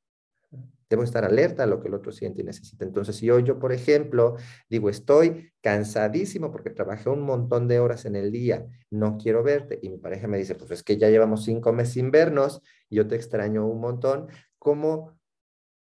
[0.90, 2.84] Debo estar alerta a lo que el otro siente y necesita.
[2.84, 4.36] Entonces, si hoy yo, por ejemplo,
[4.70, 9.78] digo, estoy cansadísimo porque trabajé un montón de horas en el día, no quiero verte,
[9.82, 12.96] y mi pareja me dice, pues es que ya llevamos cinco meses sin vernos y
[12.96, 15.18] yo te extraño un montón, ¿cómo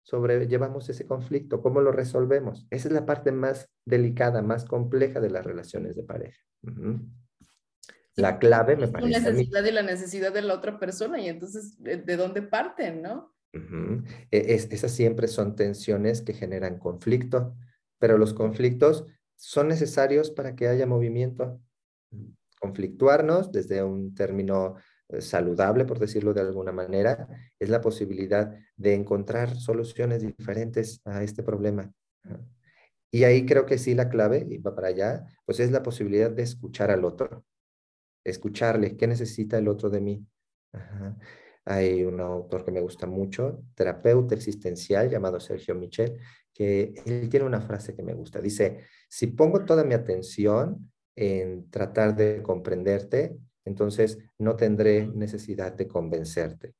[0.03, 1.61] sobrellevamos ese conflicto?
[1.61, 2.67] ¿Cómo lo resolvemos?
[2.69, 6.39] Esa es la parte más delicada, más compleja de las relaciones de pareja.
[8.15, 9.11] La clave me parece.
[9.11, 13.33] La necesidad y la necesidad de la otra persona, y entonces, ¿de dónde parten, no?
[13.51, 17.55] E, esas siempre son tensiones que generan conflicto,
[17.97, 21.59] pero los conflictos son necesarios para que haya movimiento.
[22.59, 24.75] Conflictuarnos desde un término
[25.07, 31.23] eh, saludable, por decirlo de alguna manera, es la posibilidad de encontrar soluciones diferentes a
[31.23, 31.91] este problema.
[33.11, 36.29] Y ahí creo que sí la clave, y va para allá, pues es la posibilidad
[36.29, 37.43] de escuchar al otro,
[38.23, 40.27] escucharle, qué necesita el otro de mí.
[41.65, 46.17] Hay un autor que me gusta mucho, terapeuta existencial llamado Sergio Michel,
[46.53, 48.41] que él tiene una frase que me gusta.
[48.41, 55.87] Dice, si pongo toda mi atención en tratar de comprenderte, entonces no tendré necesidad de
[55.87, 56.73] convencerte.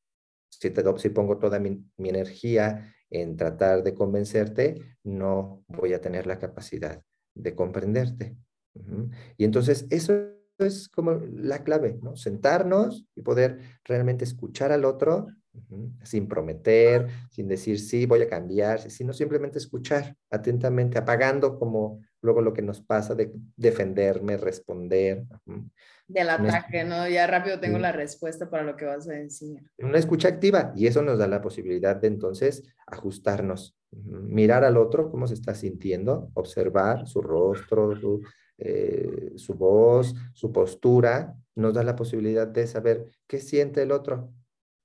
[0.49, 6.25] Si, te, si pongo toda mi, energía en tratar de convencerte, no voy a tener
[6.25, 7.01] la capacidad
[7.35, 8.35] de comprenderte.
[9.37, 12.15] Y entonces eso es como la clave, ¿no?
[12.15, 15.27] Sentarnos y poder realmente escuchar al otro
[16.03, 22.41] sin prometer, sin decir sí, voy a cambiar, sino simplemente escuchar atentamente, apagando como luego
[22.41, 25.25] lo que nos pasa de defenderme, responder.
[26.07, 27.07] Del ataque, ¿no?
[27.07, 29.61] Ya rápido tengo la respuesta para lo que vas a decir.
[29.77, 35.09] Una escucha activa y eso nos da la posibilidad de entonces ajustarnos, mirar al otro,
[35.09, 38.21] cómo se está sintiendo, observar su rostro, su,
[38.59, 44.33] eh, su voz, su postura, nos da la posibilidad de saber qué siente el otro.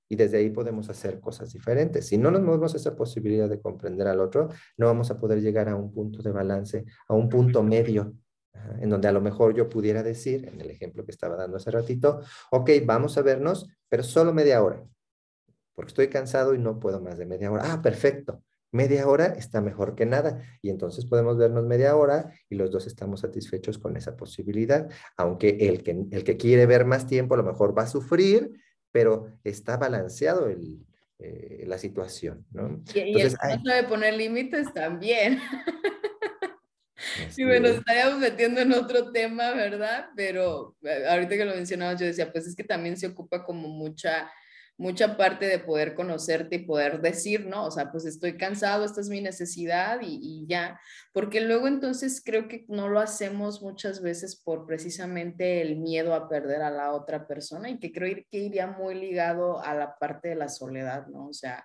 [0.07, 2.07] Y desde ahí podemos hacer cosas diferentes.
[2.07, 5.67] Si no nos movemos esa posibilidad de comprender al otro, no vamos a poder llegar
[5.67, 8.13] a un punto de balance, a un punto medio,
[8.79, 11.71] en donde a lo mejor yo pudiera decir, en el ejemplo que estaba dando hace
[11.71, 14.83] ratito, ok, vamos a vernos, pero solo media hora,
[15.73, 17.73] porque estoy cansado y no puedo más de media hora.
[17.73, 18.43] Ah, perfecto
[18.75, 20.43] media hora está mejor que nada.
[20.61, 24.89] Y entonces podemos vernos media hora y los dos estamos satisfechos con esa posibilidad.
[25.17, 28.51] Aunque el que, el que quiere ver más tiempo a lo mejor va a sufrir,
[28.91, 30.85] pero está balanceado el,
[31.19, 32.45] eh, la situación.
[32.51, 32.83] ¿no?
[32.93, 35.39] Y, el que no sabe poner límites también.
[37.29, 40.07] Sí, bueno, estaríamos metiendo en otro tema, ¿verdad?
[40.15, 43.67] Pero eh, ahorita que lo mencionabas, yo decía, pues es que también se ocupa como
[43.67, 44.31] mucha
[44.77, 47.65] mucha parte de poder conocerte y poder decir, ¿no?
[47.65, 50.79] O sea, pues estoy cansado, esta es mi necesidad y, ya,
[51.13, 56.27] porque luego entonces creo que no lo hacemos muchas veces por precisamente el miedo a
[56.27, 60.29] perder a la otra persona y que creo que iría muy ligado a la parte
[60.29, 61.27] de la soledad, ¿no?
[61.27, 61.63] O sea,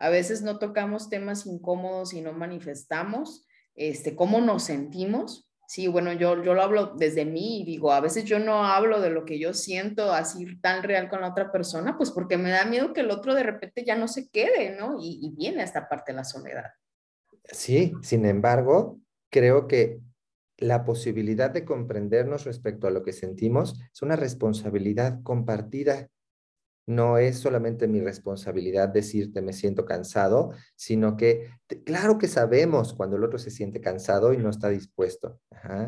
[0.00, 6.14] a veces no tocamos temas incómodos y no manifestamos este, cómo nos sentimos Sí, bueno,
[6.14, 9.26] yo, yo lo hablo desde mí y digo, a veces yo no hablo de lo
[9.26, 12.94] que yo siento así tan real con la otra persona, pues porque me da miedo
[12.94, 14.96] que el otro de repente ya no se quede, ¿no?
[14.98, 16.70] Y, y viene esta parte de la soledad.
[17.44, 18.98] Sí, sin embargo,
[19.30, 20.00] creo que
[20.56, 26.08] la posibilidad de comprendernos respecto a lo que sentimos es una responsabilidad compartida.
[26.88, 31.50] No es solamente mi responsabilidad decirte me siento cansado, sino que
[31.84, 35.38] claro que sabemos cuando el otro se siente cansado y no está dispuesto.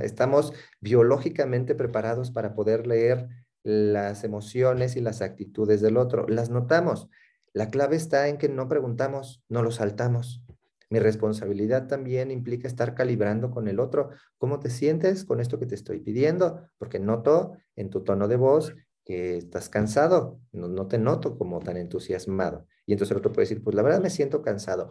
[0.03, 3.29] Estamos biológicamente preparados para poder leer
[3.63, 6.27] las emociones y las actitudes del otro.
[6.29, 7.09] Las notamos.
[7.55, 10.45] La clave está en que no preguntamos, no lo saltamos.
[10.91, 14.11] Mi responsabilidad también implica estar calibrando con el otro.
[14.37, 16.69] ¿Cómo te sientes con esto que te estoy pidiendo?
[16.77, 18.75] Porque noto en tu tono de voz
[19.15, 20.41] estás cansado.
[20.53, 22.67] No, te noto como tan entusiasmado.
[22.87, 24.91] Y entonces el otro puede decir, pues la verdad me siento cansado.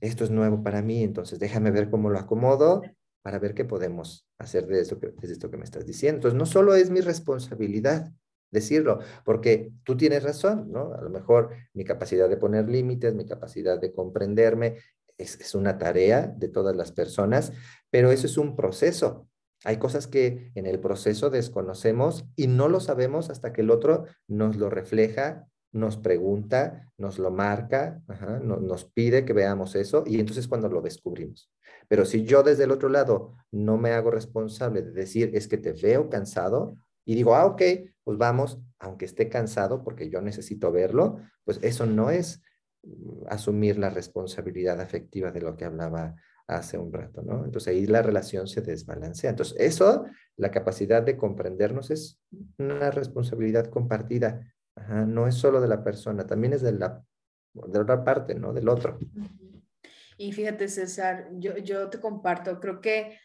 [0.00, 2.82] Esto es nuevo para mí, entonces déjame ver cómo lo acomodo
[3.22, 6.18] para ver qué podemos hacer de esto que, de esto que me estás diciendo.
[6.18, 8.12] Entonces, no solo es mi responsabilidad,
[8.50, 10.92] decirlo, porque tú tienes razón, ¿no?
[10.94, 14.76] A lo mejor mi capacidad de poner límites, mi capacidad de comprenderme,
[15.18, 17.52] es, una tarea de todas las personas,
[17.90, 19.28] pero eso es un proceso.
[19.64, 24.04] Hay cosas que en el proceso desconocemos y no lo sabemos hasta que el otro
[24.28, 28.02] nos lo refleja, nos pregunta, nos lo marca,
[28.42, 31.50] nos pide que veamos eso y entonces cuando lo descubrimos.
[31.88, 35.58] Pero si yo desde el otro lado no me hago responsable de decir, es que
[35.58, 37.62] te veo cansado, y digo, ah, ok,
[38.02, 42.42] pues vamos, aunque esté cansado porque yo necesito verlo, pues eso no es
[42.82, 46.16] mm, asumir la responsabilidad afectiva de lo que hablaba
[46.48, 47.44] hace un rato, ¿no?
[47.44, 49.30] Entonces ahí la relación se desbalancea.
[49.30, 50.06] Entonces eso,
[50.36, 52.20] la capacidad de comprendernos es
[52.58, 54.52] una responsabilidad compartida,
[55.06, 57.02] no es solo de la persona, también es de la,
[57.54, 58.52] de otra parte, ¿no?
[58.52, 58.98] Del otro.
[60.18, 63.18] Y fíjate, César, yo, yo te comparto, creo que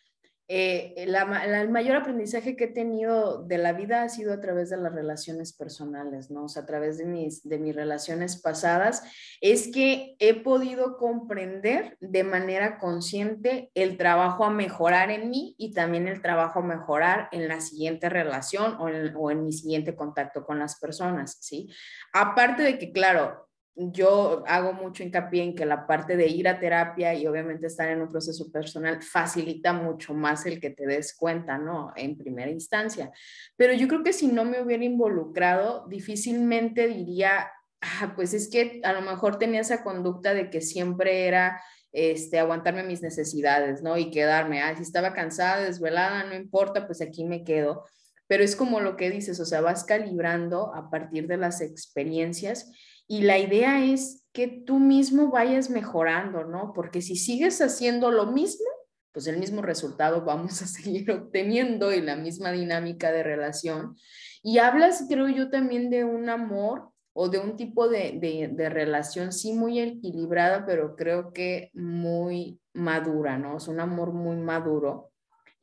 [0.54, 4.76] eh, el mayor aprendizaje que he tenido de la vida ha sido a través de
[4.76, 6.44] las relaciones personales, ¿no?
[6.44, 9.02] O sea, a través de mis, de mis relaciones pasadas,
[9.40, 15.72] es que he podido comprender de manera consciente el trabajo a mejorar en mí y
[15.72, 20.60] también el trabajo a mejorar en la siguiente relación o en mi siguiente contacto con
[20.60, 21.70] las personas, ¿sí?
[22.12, 26.60] Aparte de que, claro, yo hago mucho hincapié en que la parte de ir a
[26.60, 31.16] terapia y obviamente estar en un proceso personal facilita mucho más el que te des
[31.16, 31.94] cuenta, ¿no?
[31.96, 33.12] En primera instancia.
[33.56, 37.50] Pero yo creo que si no me hubiera involucrado, difícilmente diría,
[37.82, 41.62] ah, pues es que a lo mejor tenía esa conducta de que siempre era
[41.94, 43.98] este, aguantarme mis necesidades, ¿no?
[43.98, 47.86] Y quedarme, ah, si estaba cansada, desvelada, no importa, pues aquí me quedo.
[48.28, 52.72] Pero es como lo que dices, o sea, vas calibrando a partir de las experiencias
[53.08, 56.72] y la idea es que tú mismo vayas mejorando, ¿no?
[56.74, 58.66] Porque si sigues haciendo lo mismo,
[59.12, 63.96] pues el mismo resultado vamos a seguir obteniendo y la misma dinámica de relación.
[64.42, 68.70] Y hablas, creo yo, también de un amor o de un tipo de, de, de
[68.70, 73.58] relación, sí, muy equilibrada, pero creo que muy madura, ¿no?
[73.58, 75.11] Es un amor muy maduro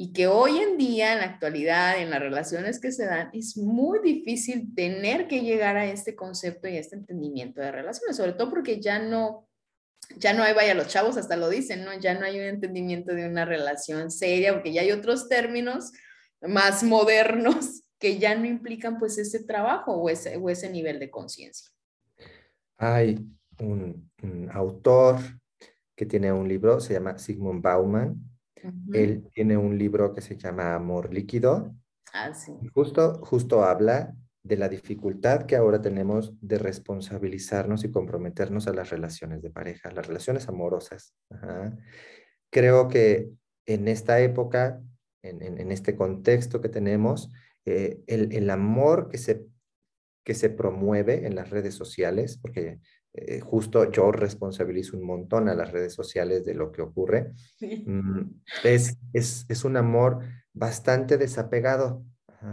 [0.01, 3.57] y que hoy en día, en la actualidad, en las relaciones que se dan, es
[3.57, 8.35] muy difícil tener que llegar a este concepto y a este entendimiento de relaciones, sobre
[8.35, 9.49] todo porque ya no,
[10.17, 11.99] ya no hay, vaya, los chavos hasta lo dicen, ¿no?
[11.99, 15.91] Ya no hay un entendimiento de una relación seria, porque ya hay otros términos
[16.43, 21.11] más modernos que ya no implican pues ese trabajo o ese, o ese nivel de
[21.11, 21.73] conciencia.
[22.77, 23.19] Hay
[23.59, 25.19] un, un autor
[25.97, 28.38] que tiene un libro, se llama Sigmund Bauman,
[28.93, 31.75] él tiene un libro que se llama Amor Líquido.
[32.13, 32.53] Ah, sí.
[32.73, 38.91] justo, justo habla de la dificultad que ahora tenemos de responsabilizarnos y comprometernos a las
[38.91, 41.15] relaciones de pareja, las relaciones amorosas.
[42.51, 43.29] Creo que
[43.67, 44.81] en esta época,
[45.23, 47.31] en, este contexto que tenemos,
[47.67, 49.45] eh, el, el, amor que se,
[50.25, 52.81] que se promueve en las redes sociales, porque
[53.27, 57.33] eh, justo yo responsabilizo un montón a las redes sociales de lo que ocurre.
[57.61, 58.23] Mm,
[58.65, 60.21] es, es, es, un amor
[60.53, 62.05] bastante desapegado.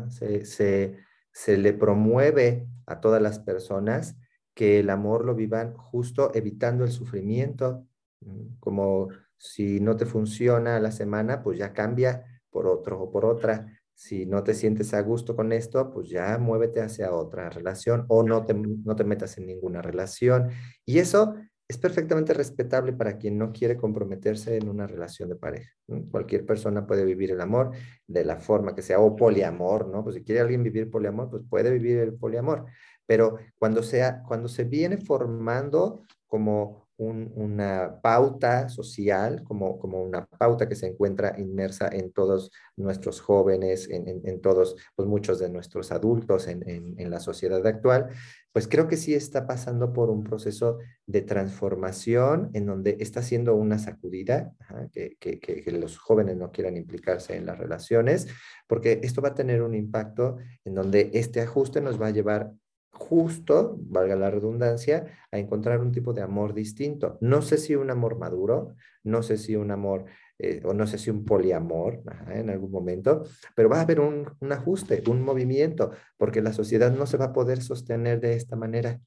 [0.10, 0.97] Se, se,
[1.32, 4.17] se, le promueve a todas las personas
[4.56, 7.86] que el amor lo vivan justo evitando el sufrimiento,
[8.21, 13.26] mm, como si no te funciona la semana, pues ya cambia por otro o por
[13.26, 18.06] otra si no te sientes a gusto con esto, pues ya muévete hacia otra relación
[18.10, 20.50] o no te, no te metas en ninguna relación.
[20.86, 21.36] Y eso
[21.68, 25.72] es perfectamente respetable para quien no quiere comprometerse en una relación de pareja.
[26.12, 27.72] Cualquier persona puede vivir el amor
[28.06, 30.04] de la forma que sea, o poliamor, ¿no?
[30.04, 32.66] Pues si quiere alguien vivir poliamor, pues puede vivir el poliamor.
[33.08, 40.70] Pero cuando, sea, cuando se viene formando como una pauta social, como, como una pauta
[40.70, 46.48] que se encuentra inmersa en todos nuestros jóvenes, en, todos, pues muchos de nuestros adultos
[46.48, 48.10] en, la sociedad actual,
[48.54, 53.56] pues creo que sí está pasando por un proceso de transformación en donde está siendo
[53.56, 54.54] una sacudida,
[54.91, 58.28] que, que los jóvenes no quieran implicarse en las relaciones,
[58.68, 62.52] porque esto va a tener un impacto en donde este ajuste nos va a llevar
[62.98, 67.18] justo, valga la redundancia, a encontrar un tipo de amor distinto.
[67.22, 70.06] No sé si un amor maduro, no sé si un amor,
[70.39, 73.24] eh, o no sé si un poliamor en algún momento,
[73.56, 77.26] pero va a haber un, un, ajuste, un movimiento, porque la sociedad no se va
[77.26, 79.00] a poder sostener de esta manera,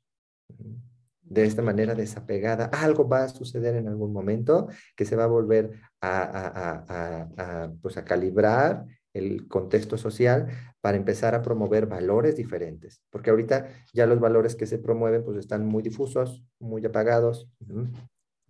[1.22, 2.66] de esta manera desapegada.
[2.66, 7.64] Algo va a suceder en algún momento que se va a volver a, a, a,
[7.64, 8.84] a pues a calibrar
[9.18, 10.48] el contexto social
[10.80, 15.38] para empezar a promover valores diferentes, porque ahorita ya los valores que se promueven pues
[15.38, 17.50] están muy difusos, muy apagados.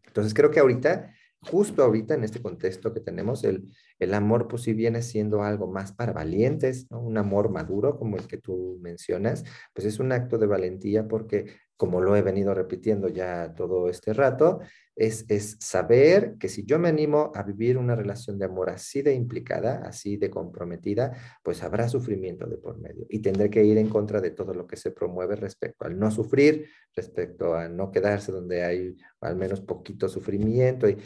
[0.06, 1.12] Entonces creo que ahorita,
[1.42, 5.66] justo ahorita en este contexto que tenemos, el, el amor pues sí viene siendo algo
[5.70, 9.44] más para valientes, un amor maduro como el que tú mencionas,
[9.74, 11.46] pues es un acto de valentía porque
[11.78, 14.58] como lo he venido repitiendo ya todo este rato,
[14.96, 19.00] es, es, saber que si yo me animo a vivir una relación de amor así
[19.00, 23.78] de implicada, así de comprometida, pues habrá sufrimiento de por medio y tendré que ir
[23.78, 27.92] en contra de todo lo que se promueve respecto al no sufrir, respecto a no
[27.92, 30.98] quedarse donde hay al menos poquito sufrimiento y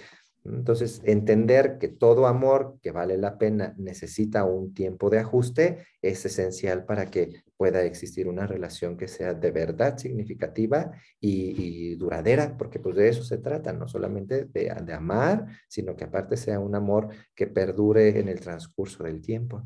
[0.44, 6.24] entonces, entender que todo amor que vale la pena necesita un tiempo de ajuste es
[6.24, 10.90] esencial para que pueda existir una relación que sea de verdad significativa
[11.20, 16.04] y, duradera, porque pues de eso se trata, no solamente de, de, amar, sino que
[16.04, 19.62] aparte sea un amor que perdure en el transcurso del tiempo.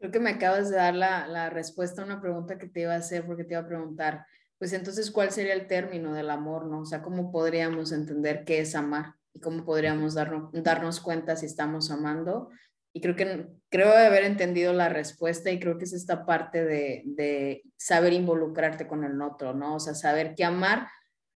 [0.00, 2.92] Creo que me acabas de dar la, la respuesta a una pregunta que te iba
[2.92, 4.26] a hacer, porque te iba a preguntar,
[4.58, 6.80] pues entonces, ¿cuál sería el término del amor, no?
[6.80, 9.14] O sea, ¿cómo podríamos entender qué es amar?
[9.34, 12.50] Y cómo podríamos darnos, darnos cuenta si estamos amando.
[12.94, 17.02] Y creo que creo haber entendido la respuesta y creo que es esta parte de,
[17.06, 19.76] de saber involucrarte con el otro, ¿no?
[19.76, 20.88] O sea, saber que amar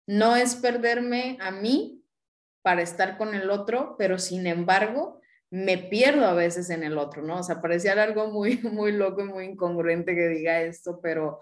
[0.07, 2.03] no es perderme a mí
[2.63, 5.21] para estar con el otro, pero sin embargo
[5.51, 7.41] me pierdo a veces en el otro, ¿no?
[7.41, 11.41] O sea, parecía algo muy, muy loco y muy incongruente que diga esto, pero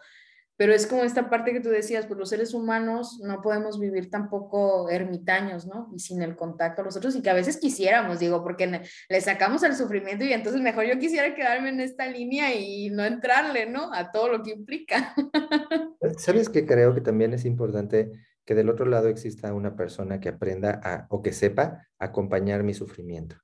[0.61, 4.11] pero es como esta parte que tú decías, pues los seres humanos no podemos vivir
[4.11, 5.89] tampoco ermitaños, ¿no?
[5.97, 9.21] Y sin el contacto a los otros, y que a veces quisiéramos, digo, porque le
[9.23, 13.71] sacamos el sufrimiento y entonces mejor yo quisiera quedarme en esta línea y no entrarle,
[13.71, 13.91] ¿no?
[13.95, 15.15] A todo lo que implica.
[16.19, 18.13] ¿Sabes que creo que también es importante
[18.45, 22.75] que del otro lado exista una persona que aprenda a, o que sepa acompañar mi
[22.75, 23.37] sufrimiento,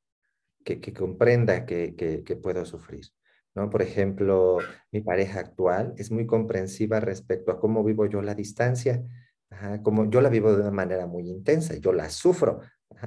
[0.62, 3.06] que, que comprenda que, que, que puedo sufrir?
[3.56, 3.70] ¿No?
[3.70, 4.58] Por ejemplo,
[4.92, 9.02] mi pareja actual es muy comprensiva respecto a cómo vivo yo la distancia,
[9.82, 12.60] como yo la vivo de una manera muy intensa, yo la sufro,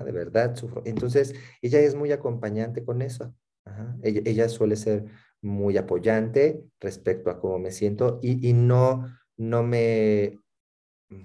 [0.04, 0.82] de verdad sufro.
[0.86, 3.34] Entonces, ella es muy acompañante con eso.
[4.02, 5.06] Ella, suele ser
[5.42, 9.06] muy apoyante respecto a cómo me siento y, y no,
[9.38, 10.40] no me,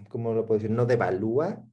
[0.09, 0.71] ¿cómo lo puedo decir?
[0.71, 1.65] No devalúa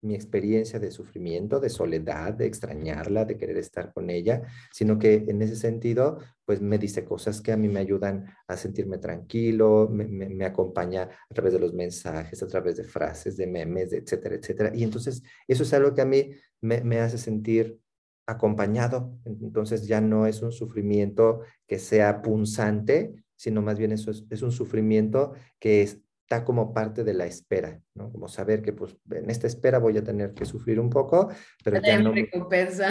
[0.00, 4.42] mi experiencia de sufrimiento, de soledad, de extrañarla, de querer estar con ella,
[4.72, 8.56] sino que en ese sentido, pues me dice cosas que a mí me ayudan a
[8.56, 13.92] sentirme tranquilo, me, acompaña a través de los mensajes, a través de frases, de memes,
[13.92, 14.72] etcétera, etcétera.
[14.74, 16.30] Y entonces eso es algo que a mí
[16.60, 17.80] me, hace sentir
[18.26, 19.18] acompañado.
[19.24, 24.52] Entonces ya no es un sufrimiento que sea punzante, sino más bien eso es un
[24.52, 28.12] sufrimiento que es está como parte de la espera, ¿no?
[28.12, 31.30] Como saber que pues en esta espera voy a tener que sufrir un poco,
[31.64, 32.90] pero ya no, recompensa.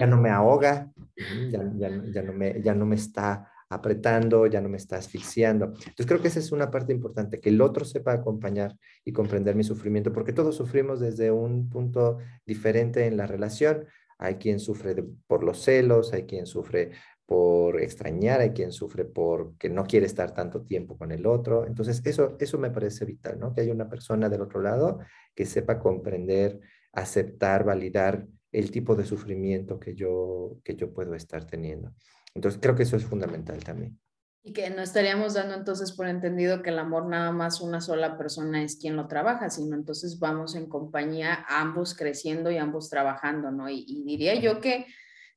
[0.00, 0.90] ya no me ahoga,
[1.52, 5.66] ya, ya, no me, ya no me está apretando, ya no me está asfixiando.
[5.66, 9.54] Entonces creo que esa es una parte importante, que el otro sepa acompañar y comprender
[9.54, 13.86] mi sufrimiento, porque todos sufrimos desde un punto diferente en la relación.
[14.18, 16.90] Hay quien sufre por los celos, hay quien sufre
[17.30, 21.64] por extrañar, hay quien sufre porque no quiere estar tanto tiempo con el otro.
[21.64, 23.54] Entonces, eso, eso me parece vital, ¿no?
[23.54, 24.98] Que haya una persona del otro lado
[25.32, 26.58] que sepa comprender,
[26.92, 31.94] aceptar, validar el tipo de sufrimiento que yo, que yo puedo estar teniendo.
[32.34, 33.96] Entonces, creo que eso es fundamental también.
[34.42, 38.18] Y que no estaríamos dando entonces por entendido que el amor nada más una sola
[38.18, 43.52] persona es quien lo trabaja, sino entonces vamos en compañía ambos creciendo y ambos trabajando,
[43.52, 43.70] ¿no?
[43.70, 44.86] y diría yo que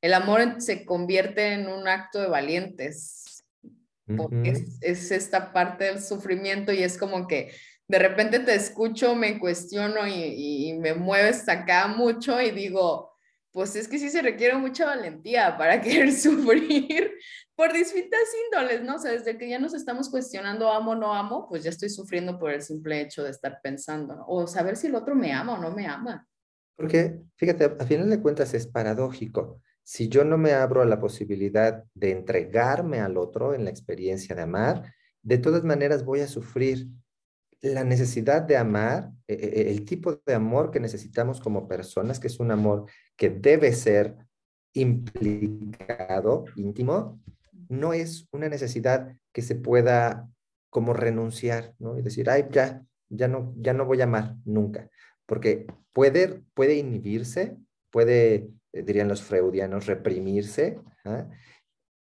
[0.04, 3.42] el amor se convierte en un acto de valientes,
[4.18, 4.52] porque
[4.82, 7.52] es, esta parte del sufrimiento y es como que
[7.88, 13.14] de repente te escucho, me cuestiono y, me mueves acá mucho y digo,
[13.50, 17.10] pues es que sí se requiere mucha valentía para querer sufrir
[17.54, 18.96] por distintas índoles, ¿no?
[18.96, 21.88] O sea, desde que ya nos estamos cuestionando amo o no amo, pues ya estoy
[21.88, 24.26] sufriendo por el simple hecho de estar pensando, ¿no?
[24.26, 26.28] O saber si el otro me ama o no me ama.
[26.76, 29.62] Porque, fíjate, a final de cuentas es paradójico.
[29.84, 34.34] Si yo no me abro a la posibilidad de entregarme al otro en la experiencia
[34.34, 36.88] de amar, de todas maneras voy a sufrir
[37.60, 42.20] la necesidad de amar, e, e, e, el tipo de amor que necesitamos como personas,
[42.20, 44.16] que es un amor que debe ser
[44.74, 47.20] implicado, íntimo,
[47.68, 50.28] no es una necesidad que se pueda
[50.68, 51.98] como renunciar, ¿no?
[51.98, 54.90] Y decir, ay, ya, ya no, ya no voy a amar nunca,
[55.24, 57.56] porque puede, puede inhibirse,
[57.90, 58.50] puede,
[58.82, 61.28] dirían los freudianos, reprimirse, ¿ah?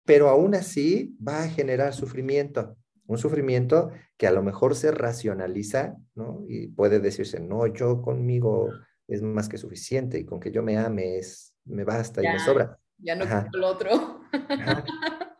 [0.05, 5.97] pero aún así va a generar sufrimiento, un sufrimiento que a lo mejor se racionaliza,
[6.15, 6.45] ¿no?
[6.49, 8.69] Y puede decirse, no, yo conmigo
[9.09, 12.39] es más que suficiente y con que yo me ame es, me basta y me
[12.41, 12.79] sobra.
[12.99, 14.21] Ya no quiero el otro.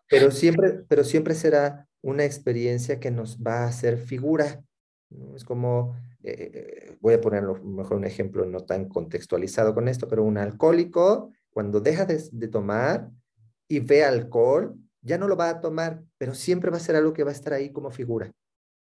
[0.09, 4.63] Pero siempre, pero siempre será una experiencia que nos va a hacer figura.
[5.35, 5.97] Es como,
[6.27, 11.31] eh, voy a poner mejor un ejemplo no tan contextualizado con esto, pero un alcohólico,
[11.51, 13.11] cuando deja de, de tomar
[13.69, 17.13] y ve alcohol, ya no lo va a tomar, pero siempre va a ser algo
[17.13, 18.33] que va a estar ahí como figura.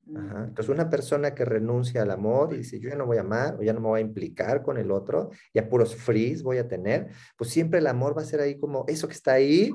[0.06, 0.44] Mm.
[0.48, 3.58] Entonces, una persona que renuncia al amor y dice, yo ya no voy a amar
[3.60, 6.68] o ya no me voy a implicar con el otro, ya puros frees voy a
[6.68, 9.72] tener, pues siempre el amor va a ser ahí como eso que está ahí,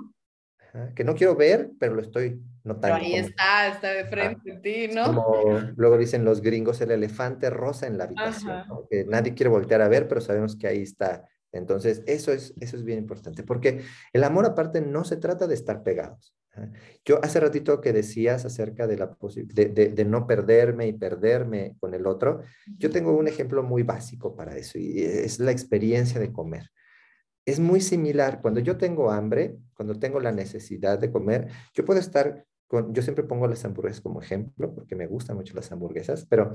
[0.94, 2.96] que no quiero ver, pero lo estoy notando.
[2.96, 5.06] Pero ahí está, está de frente a ti, ¿no?
[5.06, 9.82] Como luego dicen los gringos, el elefante rosa en la habitación, que nadie quiere voltear
[9.82, 11.24] a ver, pero sabemos que ahí está.
[11.52, 15.54] Entonces, eso es, eso es bien importante, porque el amor aparte no se trata de
[15.54, 16.34] estar pegados.
[17.04, 21.94] Yo hace ratito que decías acerca de, la de, de, no perderme y perderme con
[21.94, 26.32] el otro, yo tengo un ejemplo muy básico para eso y es la experiencia de
[26.32, 26.70] comer.
[27.48, 31.98] Es muy similar, cuando yo tengo hambre, cuando tengo la necesidad de comer, yo puedo
[31.98, 36.26] estar con, yo siempre pongo las hamburguesas como ejemplo porque me gustan mucho las hamburguesas,
[36.26, 36.52] pero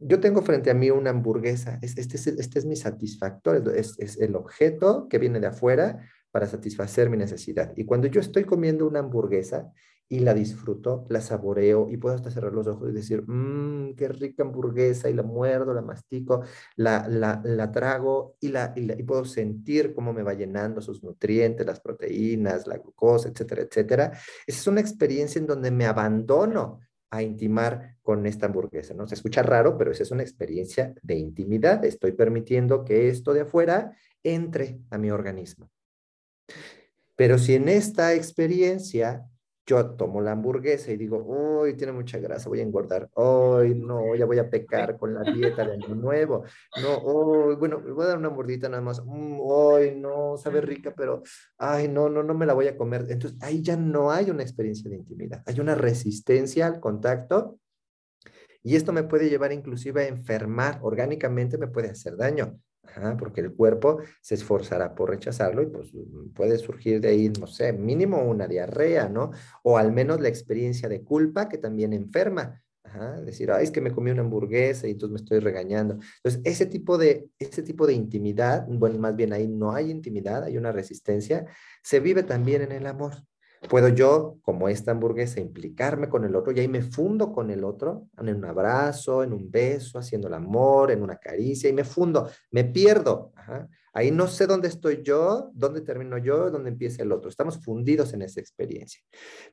[0.00, 4.18] yo tengo frente a mí una hamburguesa, este es, este es mi satisfactor, es, es
[4.18, 6.00] el objeto que viene de afuera,
[6.34, 7.72] para satisfacer mi necesidad.
[7.76, 9.70] Y cuando yo estoy comiendo una hamburguesa
[10.14, 14.06] y la disfruto, la saboreo y puedo hasta cerrar los ojos y decir, mmm, qué
[14.06, 16.42] rica hamburguesa y la muerdo, la mastico,
[16.76, 21.66] la, la, la trago y, la, y, puedo sentir cómo me va llenando sus nutrientes,
[21.66, 24.12] las proteínas, la glucosa, etcétera, etcétera.
[24.46, 26.78] Esa es una experiencia en donde me abandono
[27.10, 29.08] a intimar con esta hamburguesa, ¿no?
[29.08, 31.84] Se escucha raro, pero esa es una experiencia de intimidad.
[31.84, 35.70] Estoy permitiendo que esto de afuera entre a mi organismo.
[37.16, 39.28] Pero si en esta experiencia
[39.66, 44.14] yo tomo la hamburguesa y digo, uy, tiene mucha grasa, voy a engordar, hoy no,
[44.14, 46.44] ya voy a pecar con la dieta de año nuevo,
[46.82, 50.92] no, hoy, bueno, voy a dar una mordita nada más, hoy mm, no, sabe rica,
[50.96, 51.22] pero,
[51.58, 53.06] ay, no, no, no me la voy a comer.
[53.08, 57.58] Entonces, ahí ya no hay una experiencia de intimidad, hay una resistencia al contacto
[58.62, 62.58] y esto me puede llevar inclusive a enfermar, orgánicamente me puede hacer daño
[63.18, 65.92] porque el cuerpo se esforzará por rechazarlo y pues
[66.34, 69.30] puede surgir de ahí, no sé, mínimo una diarrea, ¿no?
[69.62, 72.62] O al menos la experiencia de culpa que también enferma.
[73.24, 75.98] decir, Ay, es que me comí una hamburguesa y entonces me estoy regañando.
[76.16, 80.44] Entonces, ese tipo, de, ese tipo de intimidad, bueno, más bien ahí no hay intimidad,
[80.44, 81.46] hay una resistencia,
[81.82, 83.14] se vive también en el amor.
[83.68, 87.64] Puedo yo, como esta hamburguesa, implicarme con el otro y ahí me fundo con el
[87.64, 91.84] otro en un abrazo, en un beso, haciendo el amor, en una caricia y me
[91.84, 93.32] fundo, me pierdo.
[93.92, 97.30] Ahí no sé dónde estoy yo, dónde termino yo, dónde empieza el otro.
[97.30, 99.00] Estamos fundidos en esa experiencia.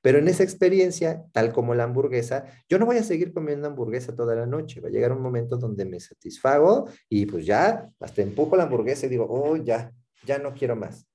[0.02, 4.16] Pero en esa experiencia, tal como la hamburguesa, yo no voy a seguir comiendo hamburguesa
[4.16, 4.82] toda la noche.
[4.82, 9.06] Va a llegar un momento donde me satisfago y pues ya, hasta empujo la hamburguesa
[9.06, 9.94] y digo, oh, ya,
[10.26, 11.11] ya no quiero más.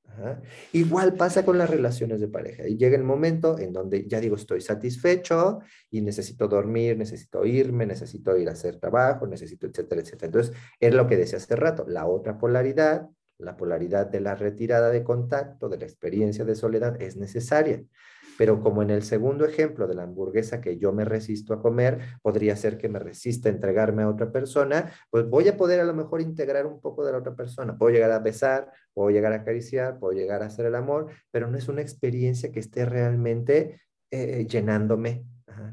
[0.72, 2.66] Igual pasa con las relaciones de pareja.
[2.66, 5.60] Y llega el momento en donde ya digo, estoy satisfecho
[5.90, 10.26] y necesito dormir, necesito irme, necesito ir a hacer trabajo, necesito, etcétera, etcétera.
[10.26, 11.84] Entonces, es lo que decía hace rato.
[11.88, 13.08] La otra polaridad,
[13.38, 17.82] la polaridad de la retirada de contacto, de la experiencia de soledad, es necesaria.
[18.38, 22.00] Pero como en el segundo ejemplo de la hamburguesa que yo me resisto a comer,
[22.22, 25.84] podría ser que me resista a entregarme a otra persona, pues voy a poder a
[25.84, 27.76] lo mejor integrar un poco de la otra persona.
[27.76, 31.48] Puedo llegar a besar, puedo llegar a acariciar, puedo llegar a hacer el amor, pero
[31.48, 33.80] no es una experiencia que esté realmente
[34.10, 35.24] eh, llenándome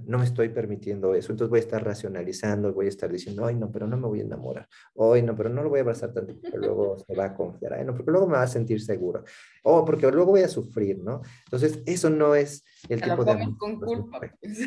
[0.05, 3.55] no me estoy permitiendo eso, entonces voy a estar racionalizando, voy a estar diciendo, ay,
[3.55, 4.67] no, pero no me voy a enamorar,
[4.97, 7.73] ay, no, pero no lo voy a abrazar tanto, porque luego se va a confiar,
[7.73, 9.23] ay, no, porque luego me va a sentir seguro,
[9.63, 11.21] o porque luego voy a sufrir, ¿no?
[11.45, 13.55] Entonces, eso no es el tipo de...
[13.57, 14.19] con culpa.
[14.19, 14.59] Pues.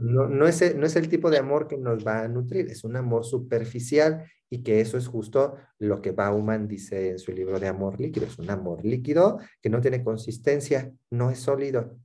[0.00, 2.84] No, no, es, no es el tipo de amor que nos va a nutrir, es
[2.84, 7.58] un amor superficial y que eso es justo lo que Bauman dice en su libro
[7.58, 8.26] de amor líquido.
[8.26, 11.96] Es un amor líquido que no tiene consistencia, no es sólido.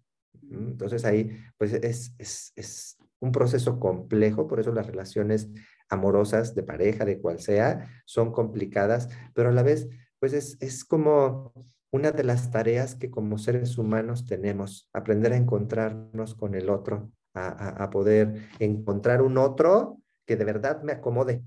[0.52, 5.50] Entonces ahí pues es, es, un proceso complejo, por eso las relaciones
[5.90, 9.88] amorosas de pareja, de cual sea, son complicadas, pero a la vez
[10.20, 11.52] pues es, es como
[11.92, 17.12] una de las tareas que como seres humanos tenemos, aprender a encontrarnos con el otro,
[17.34, 21.44] a, poder encontrar un otro que de verdad me acomode.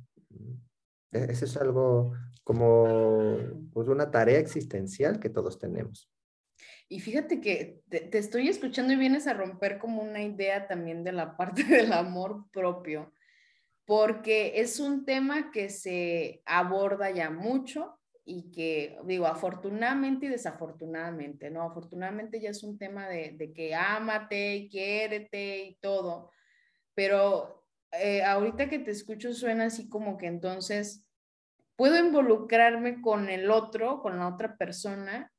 [1.12, 2.12] E, eso es algo
[2.44, 3.36] como
[3.72, 6.08] pues, una tarea existencial que todos tenemos.
[6.90, 11.04] Y fíjate que te, te, estoy escuchando y vienes a romper como una idea también
[11.04, 13.14] de la parte del amor propio,
[13.86, 21.50] porque es un tema que se aborda ya mucho, y que, digo, afortunadamente y desafortunadamente,
[21.50, 21.62] ¿no?
[21.62, 26.30] Afortunadamente ya es un tema de, de que ámate y quiérete y todo,
[26.94, 31.04] pero eh, ahorita que te escucho suena así como que entonces
[31.74, 35.32] puedo involucrarme con el otro, con la otra persona,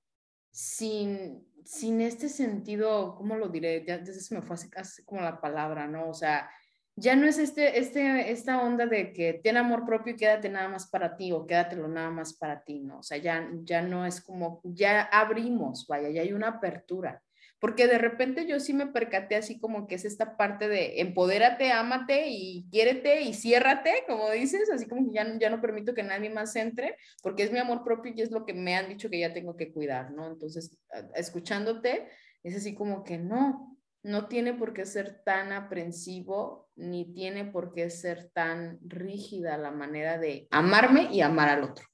[0.51, 3.83] sin, sin este sentido, ¿cómo lo diré?
[3.85, 6.09] Ya desde se me fue así como la palabra, ¿no?
[6.09, 6.49] O sea,
[6.95, 10.67] ya no es este, este, esta onda de que tiene amor propio y quédate nada
[10.67, 12.99] más para ti o quédatelo nada más para ti, ¿no?
[12.99, 17.23] O sea, ya, ya no es como, ya abrimos, vaya, ya hay una apertura.
[17.61, 21.71] Porque de repente yo sí me percaté así como que es esta parte de empodérate,
[21.71, 26.01] ámate y quiérete y ciérrate, como dices, así como que ya, ya no permito que
[26.01, 29.11] nadie más entre, porque es mi amor propio y es lo que me han dicho
[29.11, 30.27] que ya tengo que cuidar, ¿no?
[30.27, 30.75] Entonces,
[31.15, 32.07] escuchándote,
[32.41, 37.73] es así como que no, no tiene por qué ser tan aprensivo ni tiene por
[37.73, 41.85] qué ser tan rígida la manera de amarme y amar al otro.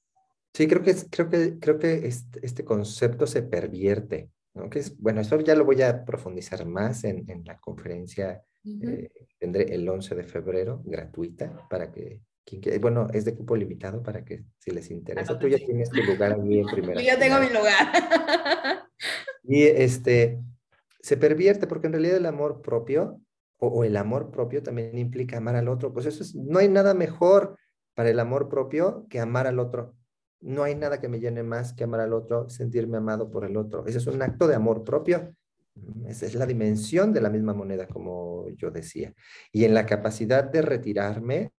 [0.54, 4.68] Sí, creo que, creo que, creo que este, este, concepto se pervierte, ¿no?
[4.68, 8.42] Que es, bueno, eso ya lo voy a profundizar más en, en la conferencia
[8.82, 14.02] eh, tendré el 11 de febrero, gratuita, para que quien bueno, es de cupo limitado
[14.02, 15.38] para que si les interesa.
[15.38, 17.00] Tú ya tienes tu lugar aquí en primera.
[17.00, 17.92] Yo ya tengo mi lugar.
[19.44, 20.40] y este,
[21.00, 23.20] se pervierte porque en realidad el amor propio
[23.58, 25.92] o, el amor propio también implica amar al otro.
[25.92, 27.58] Pues eso es, no hay nada mejor
[27.94, 29.94] para el amor propio que amar al otro.
[30.40, 33.56] No hay nada que me llene más que amar al otro, sentirme amado por el
[33.56, 33.86] otro.
[33.86, 35.34] Ese es un acto de amor propio.
[36.06, 39.14] Esa es la dimensión de la misma moneda, como yo decía.
[39.52, 41.52] Y en la capacidad de retirarme,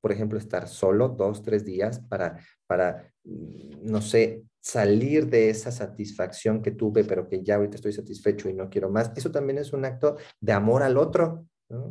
[0.00, 5.70] por ejemplo, estar solo dos, tres días para, para, mm, no sé, salir de esa
[5.70, 9.58] satisfacción que tuve, pero que ya ahorita estoy satisfecho y no quiero más, eso también
[9.58, 11.46] es un acto de amor al otro.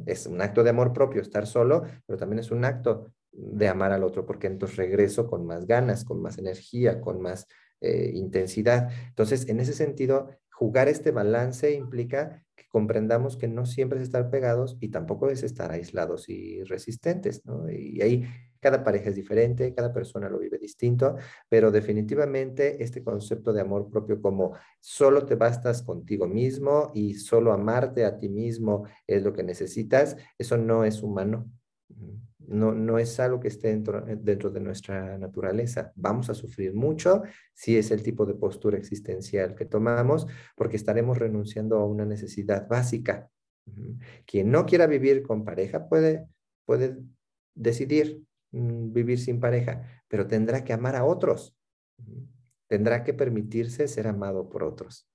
[0.06, 3.92] Es un acto de amor propio estar solo, pero también es un acto de amar
[3.92, 7.48] al otro, porque entonces regreso con más ganas, con más energía, con más
[7.82, 8.90] eh, intensidad.
[9.08, 14.30] Entonces, en ese sentido, jugar este balance implica que comprendamos que no siempre es estar
[14.30, 17.70] pegados y tampoco es estar aislados y resistentes, ¿no?
[17.72, 18.26] Y ahí
[18.60, 21.16] cada pareja es diferente, cada persona lo vive distinto,
[21.48, 27.54] pero definitivamente este concepto de amor propio como solo te bastas contigo mismo y solo
[27.54, 31.50] amarte a ti mismo es lo que necesitas, eso no es humano.
[32.50, 35.92] No, no es algo que esté dentro, dentro de nuestra naturaleza.
[35.96, 37.24] Vamos a sufrir mucho
[37.54, 42.68] si es el tipo de postura existencial que tomamos, porque estaremos renunciando a una necesidad
[42.68, 43.30] básica.
[44.26, 46.28] Quien no quiera vivir con pareja puede,
[46.66, 46.98] puede
[47.54, 51.56] decidir Mm, vivir sin pareja, pero tendrá que amar a otros.
[52.68, 55.09] Tendrá que permitirse ser amado por otros.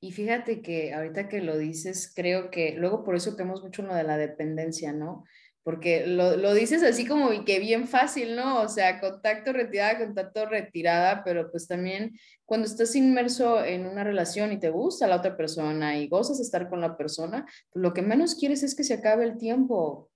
[0.00, 3.94] Y fíjate que ahorita que lo dices, creo que luego por eso vemos mucho lo
[3.94, 5.24] de la dependencia, ¿no?
[5.62, 8.60] Porque lo, lo, dices así como que bien fácil, ¿no?
[8.60, 14.52] O sea, contacto retirada, contacto retirada, pero pues también cuando estás inmerso en una relación
[14.52, 18.02] y te gusta la otra persona y gozas estar con la persona, pues lo que
[18.02, 20.08] menos quieres es que se acabe el tiempo,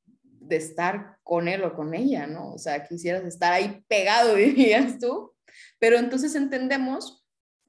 [0.50, 2.52] de estar con él o con ella, ¿no?
[2.52, 5.32] O sea, quisieras estar ahí pegado, dirías tú,
[5.78, 7.19] pero entonces entendemos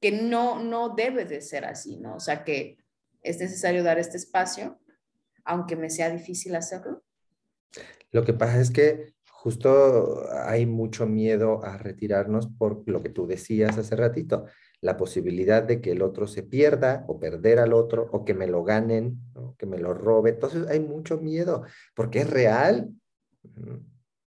[0.01, 2.15] que no, no debe de ser así, ¿no?
[2.15, 2.77] O sea, que
[3.21, 4.79] es necesario dar este espacio,
[5.45, 7.03] aunque me sea difícil hacerlo.
[8.11, 13.27] Lo que pasa es que justo hay mucho miedo a retirarnos por lo que tú
[13.27, 14.45] decías hace ratito
[14.81, 18.47] la posibilidad de que el otro se pierda o perder al otro o que me
[18.47, 19.19] lo ganen,
[19.57, 20.31] que me lo robe.
[20.31, 21.63] Entonces hay mucho miedo
[21.95, 22.89] porque es real.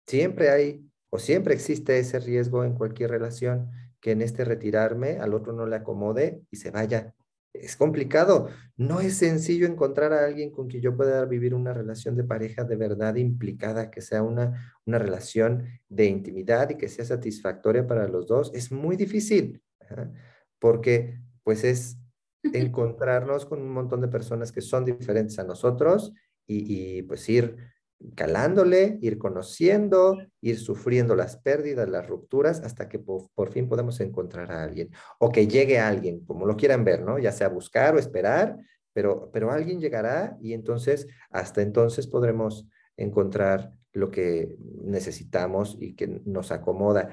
[0.05, 3.69] Siempre hay o siempre existe ese riesgo en cualquier relación
[4.01, 7.13] que en este retirarme al otro no le acomode y se vaya.
[7.53, 8.49] Es complicado.
[8.77, 12.63] No es sencillo encontrar a alguien con quien yo pueda vivir una relación de pareja
[12.63, 18.07] de verdad implicada, que sea una, una relación de intimidad y que sea satisfactoria para
[18.07, 18.51] los dos.
[18.53, 19.61] Es muy difícil
[20.59, 21.97] porque pues es,
[22.43, 26.13] encontrarnos con un montón de personas que son diferentes a nosotros
[26.47, 27.55] y, y pues ir
[28.15, 34.51] calándole, ir conociendo, ir sufriendo las pérdidas, las rupturas, hasta que por, fin podemos encontrar
[34.51, 34.89] a alguien
[35.19, 37.19] o que llegue alguien, como lo quieran ver, ¿no?
[37.19, 38.57] Ya sea buscar o esperar,
[38.93, 46.07] pero, pero alguien llegará y entonces, hasta entonces podremos encontrar lo que necesitamos y que
[46.07, 47.09] nos acomoda.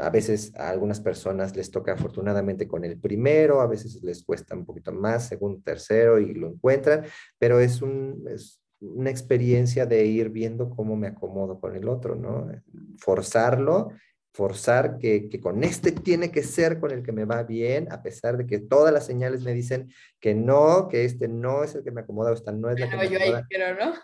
[0.00, 4.54] A veces a algunas personas les toca afortunadamente con el primero, a veces les cuesta
[4.54, 7.04] un poquito más, segundo, tercero y lo encuentran,
[7.38, 8.26] pero es un,
[8.82, 12.50] una experiencia de ir viendo cómo me acomodo con el otro, ¿no?
[12.98, 13.92] Forzarlo,
[14.32, 18.36] forzar que, con este tiene que ser con el que me va bien, a pesar
[18.36, 21.90] de que todas las señales me dicen que no, que este no es el que
[21.90, 23.48] me acomoda o esta no es la que me acomoda.
[23.78, 23.94] ¿no?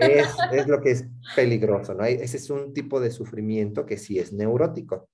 [0.00, 1.04] es, es, lo que es
[1.36, 2.04] peligroso, ¿no?
[2.04, 5.08] Ese es un tipo de sufrimiento que sí es neurótico.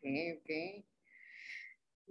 [0.00, 0.08] Ok,
[0.38, 0.84] ok.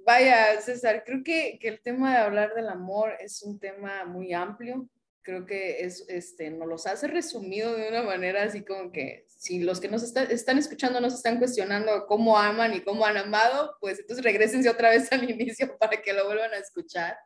[0.05, 4.32] Vaya, César, creo que, que el tema de hablar del amor es un tema muy
[4.32, 4.88] amplio,
[5.28, 9.60] creo que es, este, nos los hace resumido de una manera así como que si
[9.60, 14.00] los que nos están escuchando nos están cuestionando cómo aman y cómo han amado, pues
[14.00, 17.18] entonces regresense otra vez al inicio para que lo vuelvan a escuchar.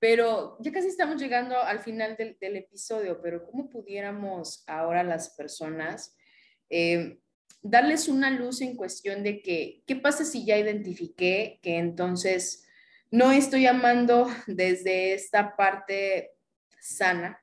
[0.00, 5.30] Pero ya casi estamos llegando al final del, del episodio, pero ¿cómo pudiéramos ahora las
[5.36, 6.16] personas
[6.68, 7.20] eh,
[7.62, 12.66] darles una luz en cuestión de que, ¿qué pasa si ya identifiqué que entonces
[13.12, 16.35] no estoy amando desde esta parte
[16.86, 17.42] sana,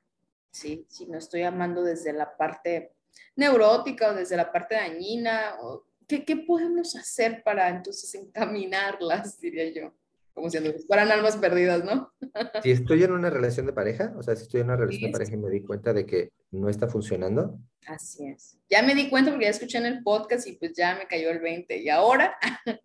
[0.50, 0.86] ¿sí?
[0.88, 2.92] Si no estoy amando desde la parte
[3.36, 9.70] neurótica o desde la parte dañina, o, ¿qué, ¿qué, podemos hacer para entonces encaminarlas, diría
[9.72, 9.92] yo?
[10.32, 12.12] Como si fueran almas perdidas, ¿no?
[12.64, 15.12] si estoy en una relación de pareja, o sea, si estoy en una relación de
[15.12, 17.58] pareja y me di cuenta de que no está funcionando.
[17.86, 18.58] Así es.
[18.68, 21.30] Ya me di cuenta porque ya escuché en el podcast y pues ya me cayó
[21.30, 21.76] el 20.
[21.78, 22.34] ¿Y ahora?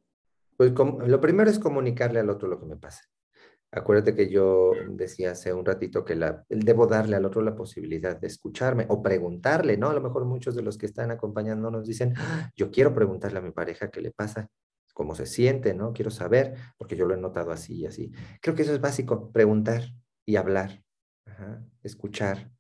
[0.58, 3.10] pues lo primero es comunicarle al otro lo que me pasa.
[3.72, 8.20] Acuérdate que yo decía hace un ratito que la, debo darle al otro la posibilidad
[8.20, 9.90] de escucharme o preguntarle, ¿no?
[9.90, 13.38] A lo mejor muchos de los que están acompañando nos dicen, ah, yo quiero preguntarle
[13.38, 14.50] a mi pareja qué le pasa,
[14.94, 15.94] cómo se siente, ¿no?
[15.94, 18.12] Quiero saber, porque yo lo he notado así y así.
[18.42, 19.84] Creo que eso es básico, preguntar
[20.26, 20.84] y hablar,
[21.84, 22.52] escuchar,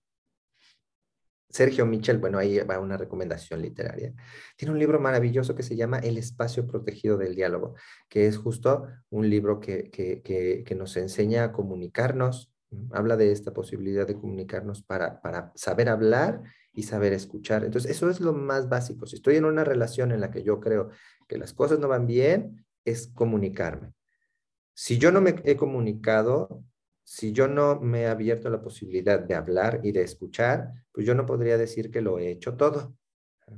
[1.49, 4.13] Sergio Michel, bueno, ahí va una recomendación literaria.
[4.55, 7.73] Tiene un libro maravilloso que se llama El espacio protegido del diálogo,
[8.07, 12.53] que es justo un libro que, que, nos enseña a comunicarnos,
[12.91, 17.63] habla de esta posibilidad de comunicarnos para, para saber hablar y saber escuchar.
[17.65, 19.07] Entonces, eso es lo más básico.
[19.07, 20.89] Si estoy en una relación en la que yo creo
[21.27, 23.93] que las cosas no van bien, es comunicarme.
[24.75, 26.63] Si yo no me he comunicado,
[27.09, 31.15] si yo no me he abierto la posibilidad de hablar y de escuchar, pues yo
[31.15, 32.95] no podría decir que lo he hecho todo.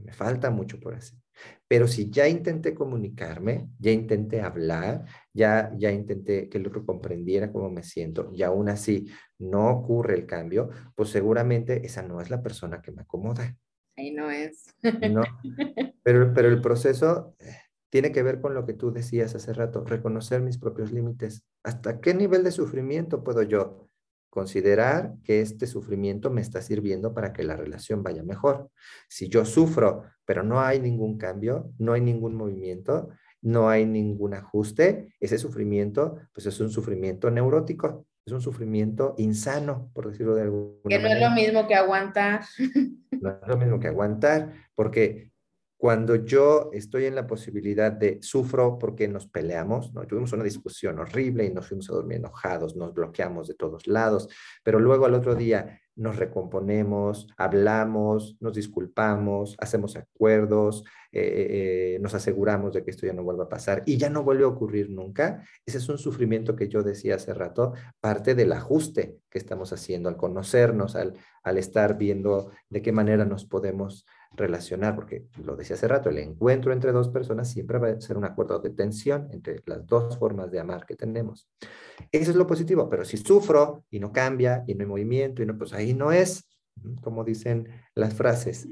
[0.06, 1.20] Me falta mucho por hacer.
[1.68, 7.52] Pero si ya intenté comunicarme, ya intenté hablar, ya, ya intenté que el otro comprendiera
[7.52, 12.30] cómo me siento y aún así no ocurre el cambio, pues seguramente esa no es
[12.30, 13.58] la persona que me acomoda.
[13.98, 14.74] Ahí no es.
[15.12, 15.24] No,
[16.04, 17.52] pero, pero el proceso eh,
[17.90, 21.44] tiene que ver con lo que tú decías hace rato, reconocer mis propios límites.
[21.64, 23.88] ¿Hasta qué nivel de sufrimiento puedo yo
[24.30, 28.70] considerar que este sufrimiento me está sirviendo para que la relación vaya mejor?
[29.08, 33.10] Si yo sufro, pero no hay ningún cambio, no hay ningún movimiento,
[33.42, 39.90] no hay ningún ajuste, ese sufrimiento, pues es un sufrimiento neurótico, es un sufrimiento insano,
[39.94, 41.02] por decirlo de alguna manera.
[41.02, 42.42] Que no es lo mismo que aguantar.
[43.20, 45.31] No es lo mismo que aguantar, porque
[45.82, 49.92] cuando yo estoy en la posibilidad de sufro porque nos peleamos.
[50.08, 54.30] Tuvimos una discusión horrible y nos fuimos a dormir enojados, nos bloqueamos de todos lados,
[54.64, 62.14] pero luego al otro día nos recomponemos, hablamos, nos disculpamos, hacemos acuerdos, eh, eh, nos
[62.14, 64.92] aseguramos de que esto ya no vuelva a pasar y ya no vuelve a ocurrir
[64.92, 65.44] nunca.
[65.66, 70.10] Ese es un sufrimiento que yo decía hace rato, parte del ajuste que estamos haciendo
[70.10, 75.88] al conocernos, al estar viendo de qué manera nos podemos relacionar, porque lo decía hace
[75.88, 79.62] rato, el encuentro entre dos personas siempre va a ser un acuerdo de tensión entre
[79.66, 81.50] las dos formas de amar que tenemos.
[82.12, 85.46] Eso es lo positivo, pero si sufro y no cambia y no hay movimiento y
[85.46, 86.48] no, pues ahí no es,
[87.02, 88.68] como dicen las frases,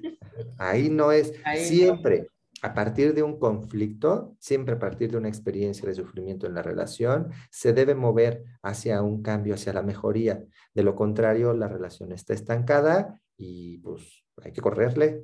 [0.57, 2.27] ahí no es, siempre.
[2.61, 6.61] A partir de un conflicto, siempre a partir de una experiencia de sufrimiento en la
[6.61, 10.43] relación, se debe mover hacia un cambio, hacia la mejoría.
[10.73, 15.23] De lo contrario, la relación está estancada y pues hay que correrle,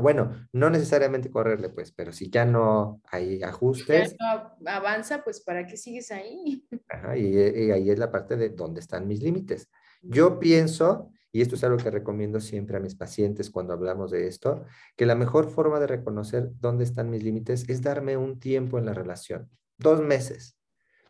[0.00, 4.16] bueno, no necesariamente correrle, pues, pero si ya no hay ajustes.
[4.18, 6.66] Ya no avanza, pues, ¿para qué sigues ahí?
[7.16, 9.68] y, ahí es la parte de dónde están mis límites.
[10.02, 14.26] Yo pienso, y esto es algo que recomiendo siempre a mis pacientes cuando hablamos de
[14.26, 14.64] esto,
[14.96, 18.86] que la mejor forma de reconocer dónde están mis límites es darme un tiempo en
[18.86, 20.57] la relación, dos meses.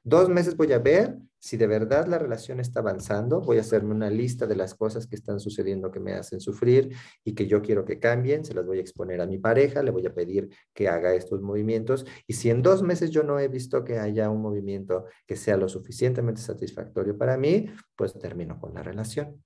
[0.05, 3.95] Dos meses voy a ver si de verdad la relación está avanzando, voy a hacerme
[3.95, 6.95] una lista de las cosas que están sucediendo que me hacen sufrir
[7.25, 9.91] y que yo quiero que cambien, se las voy a exponer a mi pareja, le
[9.91, 13.49] voy a pedir que haga estos movimientos y si en dos meses yo no he
[13.49, 18.75] visto que haya un movimiento que sea lo suficientemente satisfactorio para mí, pues termino con
[18.75, 19.43] la relación.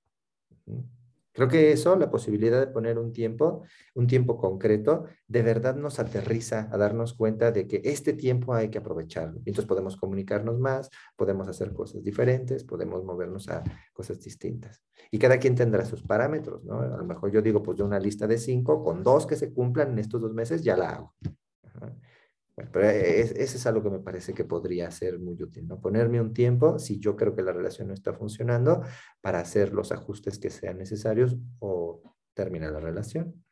[1.32, 3.64] Creo que eso, la posibilidad de poner un tiempo,
[3.94, 8.68] un tiempo concreto, de verdad nos aterriza a darnos cuenta de que este tiempo hay
[8.68, 9.38] que aprovecharlo.
[9.38, 13.62] Entonces podemos comunicarnos más, podemos hacer cosas diferentes, podemos movernos a
[13.92, 14.82] cosas distintas.
[15.10, 16.80] Y cada quien tendrá sus parámetros, ¿no?
[16.80, 19.52] A lo mejor yo digo, pues de una lista de cinco, con dos que se
[19.52, 21.14] cumplan en estos dos meses, ya la hago.
[22.54, 25.80] Bueno, pero eso es algo que me parece que podría ser muy útil, ¿no?
[25.80, 28.82] Ponerme un tiempo, si yo creo que la relación no está funcionando,
[29.20, 33.44] para hacer los ajustes que sean necesarios o terminar la relación.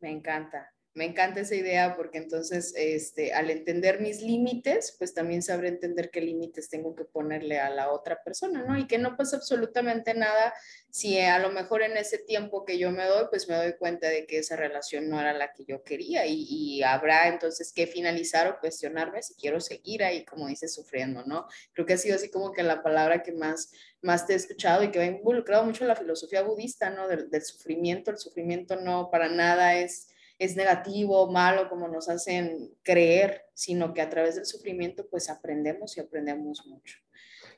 [0.00, 0.73] Me encanta.
[0.94, 6.08] Me encanta esa idea porque entonces, este, al entender mis límites, pues también sabré entender
[6.10, 8.78] qué límites tengo que ponerle a la otra persona, ¿no?
[8.78, 10.54] Y que no pasa absolutamente nada
[10.90, 14.08] si a lo mejor en ese tiempo que yo me doy, pues me doy cuenta
[14.08, 18.46] de que esa relación no era la que yo quería y, habrá entonces que finalizar
[18.46, 21.48] o cuestionarme si quiero seguir ahí, como dices, sufriendo, ¿no?
[21.72, 24.84] Creo que ha sido así como que la palabra que más, más te he escuchado
[24.84, 27.08] y que ha involucrado mucho la filosofía budista, ¿no?
[27.08, 28.12] Del sufrimiento.
[28.12, 34.02] El sufrimiento no para nada es es negativo, malo, como nos hacen creer, sino que
[34.02, 36.98] a través del sufrimiento pues aprendemos y aprendemos mucho.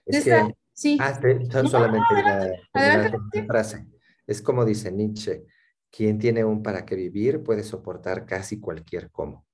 [0.05, 0.99] Es que, sí.
[1.01, 1.19] Ah,
[1.69, 3.87] solamente una, frase.
[4.27, 5.45] Es como dice Nietzsche,
[5.91, 9.47] quien tiene un para qué vivir puede soportar casi cualquier cómo.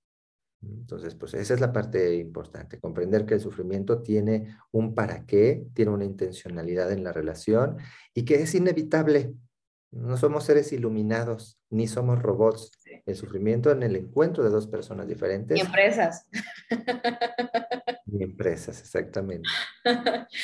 [0.62, 5.66] Entonces, pues esa es la parte importante, comprender que el sufrimiento tiene un para qué,
[5.74, 7.78] tiene una intencionalidad en la relación
[8.14, 9.34] y que es inevitable.
[9.90, 12.70] No somos seres iluminados, ni somos robots.
[13.06, 15.54] El sufrimiento en el encuentro de dos personas diferentes.
[15.54, 16.26] Ni empresas.
[18.06, 19.48] Ni empresas, exactamente.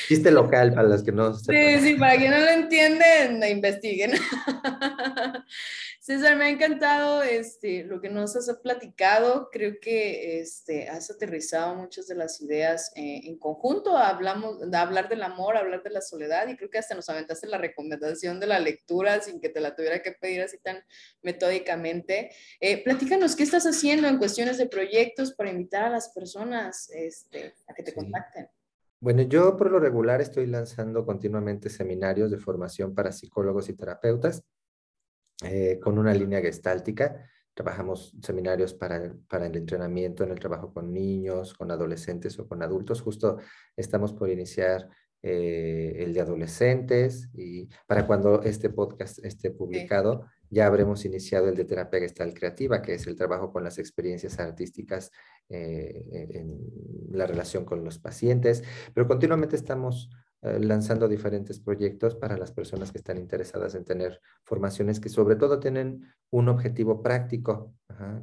[0.09, 4.12] Chiste local para los que no Sí, sí, para quien no lo entienden, investiguen.
[6.09, 9.51] César, me ha encantado este, lo que nos has platicado.
[9.53, 13.95] Creo que este, has aterrizado muchas de las ideas eh, en conjunto.
[13.95, 17.47] Hablamos de hablar del amor, hablar de la soledad y creo que hasta nos aventaste
[17.47, 20.79] la recomendación de la lectura sin que te la tuviera que pedir así tan
[21.21, 22.31] metódicamente.
[22.59, 27.53] Eh, platícanos qué estás haciendo en cuestiones de proyectos para invitar a las personas este,
[27.67, 28.49] a que te contacten.
[28.99, 34.43] Bueno, yo por lo regular estoy lanzando continuamente seminarios de formación para psicólogos y terapeutas.
[35.45, 37.24] Eh, con una línea gestáltica.
[37.55, 42.62] Trabajamos seminarios para, para el entrenamiento en el trabajo con niños, con adolescentes o con
[42.62, 43.01] adultos.
[43.01, 43.39] Justo
[43.76, 44.89] estamos por iniciar
[45.22, 51.57] eh, el de adolescentes y para cuando este podcast esté publicado ya habremos iniciado el
[51.57, 55.11] de terapia gestal creativa, que es el trabajo con las experiencias artísticas
[55.49, 56.59] eh, en
[57.11, 58.62] la relación con los pacientes,
[58.95, 60.09] pero continuamente estamos
[60.41, 65.59] lanzando diferentes proyectos para las personas que están interesadas en tener formaciones que sobre todo
[65.59, 67.74] tienen un objetivo práctico.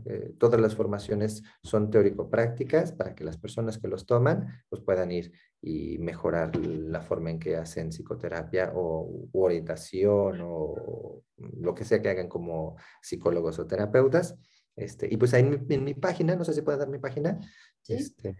[0.05, 5.11] Eh, todas las formaciones son teórico-prácticas para que las personas que los toman pues puedan
[5.11, 12.01] ir y mejorar la forma en que hacen psicoterapia o orientación o lo que sea
[12.01, 14.35] que hagan como psicólogos o terapeutas.
[14.75, 17.39] Este, y pues ahí en mi, página, no sé si puedo dar mi página,
[17.87, 18.35] este,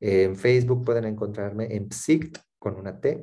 [0.00, 3.22] en Facebook pueden encontrarme en PSICT con una T,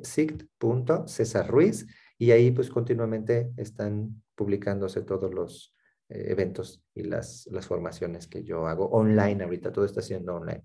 [1.06, 1.84] César Ruiz,
[2.16, 5.74] y ahí pues continuamente están publicándose todos los
[6.08, 10.62] eh, eventos y las, las formaciones que yo hago online ahorita, todo está siendo online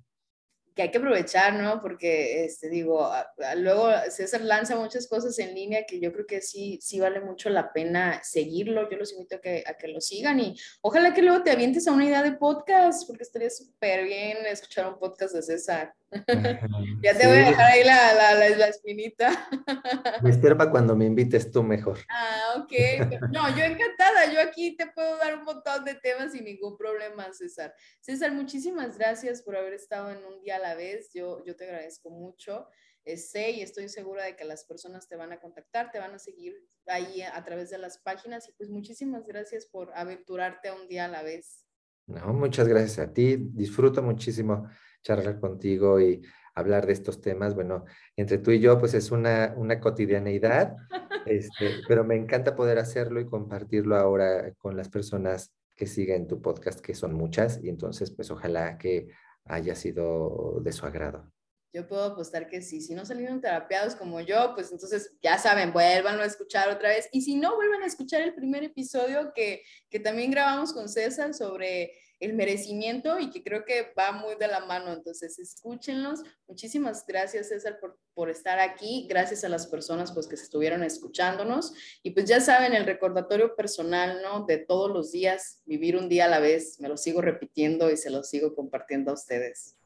[0.77, 1.81] que hay que aprovechar, ¿no?
[1.81, 3.11] Porque, este, digo,
[3.57, 7.49] luego César lanza muchas cosas en línea que yo creo que sí, sí vale mucho
[7.49, 8.87] la pena seguirlo.
[8.89, 11.87] Yo los invito a que, a que lo sigan y ojalá que luego te avientes
[11.87, 15.93] a una idea de podcast, porque estaría súper bien escuchar un podcast de César.
[16.11, 19.49] Ya te voy a dejar ahí la, la, la, espinita.
[20.23, 21.99] me espero para cuando me invites tú mejor.
[22.09, 23.29] Ah, ok.
[23.31, 24.31] No, yo encantada.
[24.31, 27.73] Yo aquí te puedo dar un montón de temas sin ningún problema, César.
[27.99, 31.11] César, muchísimas gracias por haber estado en un día a la vez.
[31.13, 32.67] Yo, yo te agradezco mucho.
[33.15, 36.19] Sé y estoy segura de que las personas te van a contactar, te van a
[36.19, 36.53] seguir
[36.87, 41.05] ahí a través de las páginas y pues muchísimas gracias por aventurarte a un día
[41.05, 41.65] a la vez.
[42.05, 43.37] No, muchas gracias a ti.
[43.37, 44.67] Disfruto muchísimo
[45.07, 46.21] charlar contigo y
[46.53, 47.55] hablar de estos temas.
[47.55, 47.85] Bueno,
[48.17, 50.75] entre tú y yo, pues es una, una cotidianeidad,
[51.25, 56.41] este, pero me encanta poder hacerlo y compartirlo ahora con las personas que siguen tu
[56.41, 59.07] podcast, que son muchas, y entonces, pues ojalá que
[59.45, 61.31] haya sido de su agrado.
[61.71, 62.81] Yo puedo apostar que sí.
[62.81, 67.07] Si no salieron terapiados como yo, pues entonces ya saben, vuélvanlo a escuchar otra vez.
[67.11, 71.33] Y si no, vuelvan a escuchar el primer episodio que, que también grabamos con César
[71.35, 74.91] sobre el merecimiento y que creo que va muy de la mano.
[74.93, 76.23] Entonces, escúchenlos.
[76.47, 79.05] Muchísimas gracias, César, por, por estar aquí.
[79.07, 81.73] Gracias a las personas pues, que estuvieron escuchándonos.
[82.03, 84.45] Y pues ya saben, el recordatorio personal, ¿no?
[84.45, 86.79] De todos los días, vivir un día a la vez.
[86.79, 89.77] Me lo sigo repitiendo y se lo sigo compartiendo a ustedes.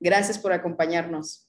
[0.00, 1.47] Gracias por acompañarnos.